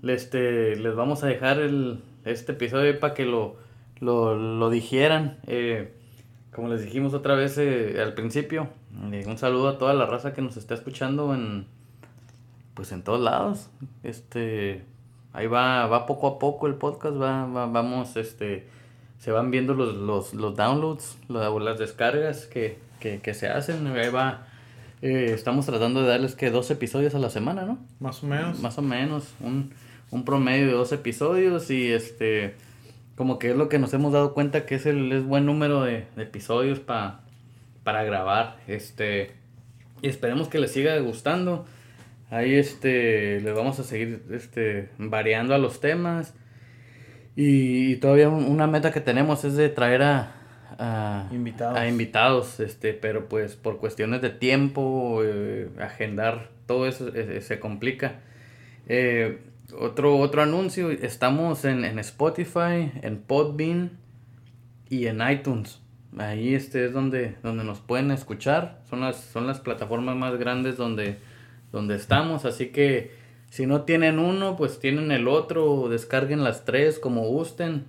este, 0.04 0.76
les 0.76 0.96
vamos 0.96 1.24
a 1.24 1.28
dejar 1.28 1.60
el, 1.60 2.02
este 2.26 2.54
episodio 2.54 3.00
para 3.00 3.14
que 3.14 3.26
lo, 3.26 3.58
lo, 4.00 4.36
lo 4.36 4.70
digieran. 4.70 5.38
Eh, 5.48 5.94
como 6.54 6.70
les 6.70 6.84
dijimos 6.84 7.14
otra 7.14 7.36
vez 7.36 7.58
eh, 7.58 8.02
al 8.02 8.14
principio, 8.14 8.70
eh, 9.12 9.24
un 9.28 9.38
saludo 9.38 9.70
a 9.70 9.78
toda 9.78 9.94
la 9.94 10.06
raza 10.06 10.34
que 10.34 10.42
nos 10.42 10.58
está 10.58 10.74
escuchando 10.74 11.34
en 11.34 11.66
pues 12.74 12.92
en 12.92 13.04
todos 13.04 13.20
lados. 13.20 13.70
Este 14.04 14.84
ahí 15.34 15.48
va, 15.48 15.86
va 15.88 16.06
poco 16.06 16.28
a 16.28 16.40
poco 16.40 16.68
el 16.68 16.76
podcast, 16.76 17.20
va, 17.22 17.46
vamos, 17.46 18.16
este, 18.16 18.68
se 19.20 19.32
van 19.32 19.52
viendo 19.52 19.74
los, 19.74 19.96
los, 19.96 20.34
los 20.34 20.56
downloads, 20.56 21.18
las 21.28 21.78
descargas 21.78 22.48
que, 22.48 22.80
que, 23.00 23.20
que 23.20 23.34
se 23.34 23.48
hacen, 23.48 23.86
ahí 23.88 24.10
va. 24.10 24.48
estamos 25.02 25.66
tratando 25.66 26.02
de 26.02 26.08
darles 26.08 26.36
que 26.36 26.50
dos 26.50 26.72
episodios 26.72 27.14
a 27.16 27.20
la 27.20 27.30
semana, 27.30 27.64
¿no? 27.64 27.78
Más 28.00 28.24
o 28.24 28.28
menos. 28.28 28.60
Más 28.60 28.78
o 28.78 28.82
menos. 28.82 29.36
Un, 29.42 29.72
un 30.12 30.26
promedio 30.26 30.68
de 30.68 30.74
dos 30.74 30.92
episodios 30.92 31.70
y 31.72 31.92
este 31.92 32.56
como 33.16 33.38
que 33.38 33.52
es 33.52 33.56
lo 33.56 33.68
que 33.70 33.80
nos 33.80 33.94
hemos 33.94 34.14
dado 34.14 34.34
cuenta 34.34 34.66
que 34.66 34.76
es 34.76 34.86
el 34.86 35.12
es 35.12 35.24
buen 35.24 35.46
número 35.46 35.84
de, 35.84 36.06
episodios 36.18 36.80
pa, 36.80 37.22
para 37.84 38.04
grabar 38.04 38.58
este 38.68 39.32
y 40.02 40.08
esperemos 40.08 40.48
que 40.48 40.60
les 40.60 40.72
siga 40.72 40.98
gustando. 41.00 41.66
Ahí 42.30 42.56
este 42.56 43.42
les 43.42 43.54
vamos 43.54 43.80
a 43.80 43.84
seguir 43.84 44.24
este 44.32 44.90
variando 44.98 45.54
a 45.54 45.58
los 45.58 45.82
temas. 45.82 46.34
Y, 47.36 47.98
todavía 47.98 48.30
una 48.30 48.68
meta 48.68 48.92
que 48.92 49.02
tenemos 49.02 49.46
es 49.46 49.56
de 49.56 49.70
traer 49.70 50.02
a, 50.04 50.36
a 50.78 51.30
invitados. 51.32 51.78
a 51.78 51.88
invitados 51.88 52.60
este 52.60 52.94
pero 52.94 53.30
pues 53.30 53.56
por 53.56 53.78
cuestiones 53.78 54.22
de 54.22 54.30
tiempo 54.30 55.22
eh, 55.24 55.70
agendar 55.80 56.50
todo 56.66 56.88
eso 56.88 57.10
eh, 57.14 57.42
se 57.42 57.60
complica. 57.60 58.20
Eh, 58.88 59.40
otro, 59.78 60.18
otro 60.18 60.42
anuncio, 60.42 60.90
estamos 60.92 61.66
en, 61.66 61.84
Spotify, 62.00 62.92
en 63.02 63.22
Podbean 63.26 63.92
y 64.90 65.08
en 65.08 65.22
iTunes. 65.28 65.82
Ahí 66.18 66.56
este 66.56 66.86
es 66.86 66.94
donde, 66.94 67.36
donde 67.44 67.64
nos 67.64 67.80
pueden 67.80 68.12
escuchar. 68.12 68.82
Son 68.90 69.02
las, 69.02 69.18
son 69.18 69.48
las 69.48 69.60
plataformas 69.60 70.16
más 70.16 70.38
grandes 70.38 70.78
donde, 70.78 71.18
donde 71.72 71.96
estamos. 71.96 72.46
Así 72.46 72.68
que 72.68 73.12
Si 73.50 73.66
no 73.66 73.82
tienen 73.82 74.20
uno, 74.20 74.56
pues 74.56 74.80
tienen 74.80 75.12
el 75.12 75.28
otro, 75.28 75.90
descarguen 75.90 76.44
las 76.44 76.66
tres 76.66 77.00
como 77.00 77.28
gusten. 77.28 77.86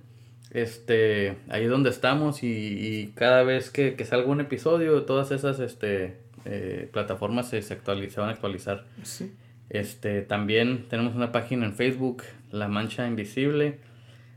Este, 0.51 1.37
ahí 1.49 1.65
donde 1.65 1.89
estamos 1.89 2.43
y, 2.43 2.47
y 2.47 3.07
cada 3.15 3.43
vez 3.43 3.69
que, 3.69 3.95
que, 3.95 4.03
salga 4.03 4.27
un 4.27 4.41
episodio, 4.41 5.03
todas 5.03 5.31
esas 5.31 5.61
este, 5.61 6.17
eh, 6.43 6.89
plataformas 6.91 7.47
se, 7.47 7.61
se, 7.61 7.79
se, 7.79 8.19
van 8.19 8.29
a 8.29 8.33
actualizar. 8.33 8.85
Sí. 9.03 9.31
Este, 9.71 10.21
también 10.21 10.85
tenemos 10.89 11.15
una 11.15 11.31
página 11.31 11.65
en 11.65 11.73
Facebook, 11.73 12.23
La 12.51 12.67
Mancha 12.67 13.07
Invisible. 13.07 13.79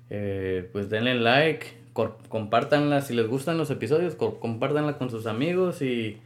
Eh, 0.09 0.71
pues 0.73 0.91
denle 0.91 1.17
like, 1.17 1.67
compártanla 2.29 3.01
si 3.01 3.15
les 3.15 3.27
gustan 3.27 3.59
los 3.59 3.69
episodios, 3.71 4.15
compártanla 4.15 4.97
con 4.97 5.11
sus 5.11 5.27
amigos 5.27 5.83
y, 5.83 6.21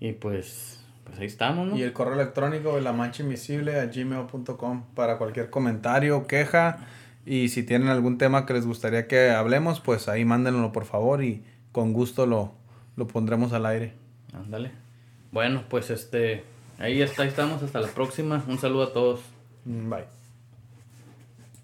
y 0.00 0.12
pues, 0.12 0.84
pues 1.04 1.20
ahí 1.20 1.26
estamos, 1.26 1.68
¿no? 1.68 1.76
Y 1.76 1.82
el 1.82 1.92
correo 1.92 2.14
electrónico 2.14 2.74
de 2.74 2.80
la 2.80 2.92
mancha 2.92 3.22
invisible 3.22 3.78
a 3.78 3.86
gmail.com 3.86 4.82
para 4.96 5.16
cualquier 5.18 5.48
comentario, 5.48 6.26
queja 6.26 6.88
y 7.24 7.50
si 7.50 7.62
tienen 7.62 7.86
algún 7.86 8.18
tema 8.18 8.46
que 8.46 8.54
les 8.54 8.66
gustaría 8.66 9.06
que 9.06 9.30
hablemos, 9.30 9.78
pues 9.78 10.08
ahí 10.08 10.24
mándenlo 10.24 10.72
por 10.72 10.86
favor 10.86 11.22
y 11.22 11.44
con 11.70 11.92
gusto 11.92 12.26
lo, 12.26 12.52
lo 12.96 13.06
pondremos 13.06 13.52
al 13.52 13.66
aire. 13.66 13.92
Ándale. 14.32 14.72
Bueno, 15.30 15.62
pues 15.68 15.90
este, 15.90 16.42
ahí 16.78 17.02
está, 17.02 17.22
ahí 17.22 17.28
estamos, 17.28 17.62
hasta 17.62 17.80
la 17.80 17.88
próxima. 17.88 18.44
Un 18.48 18.58
saludo 18.58 18.84
a 18.84 18.92
todos. 18.92 19.20
Bye. 19.64 20.17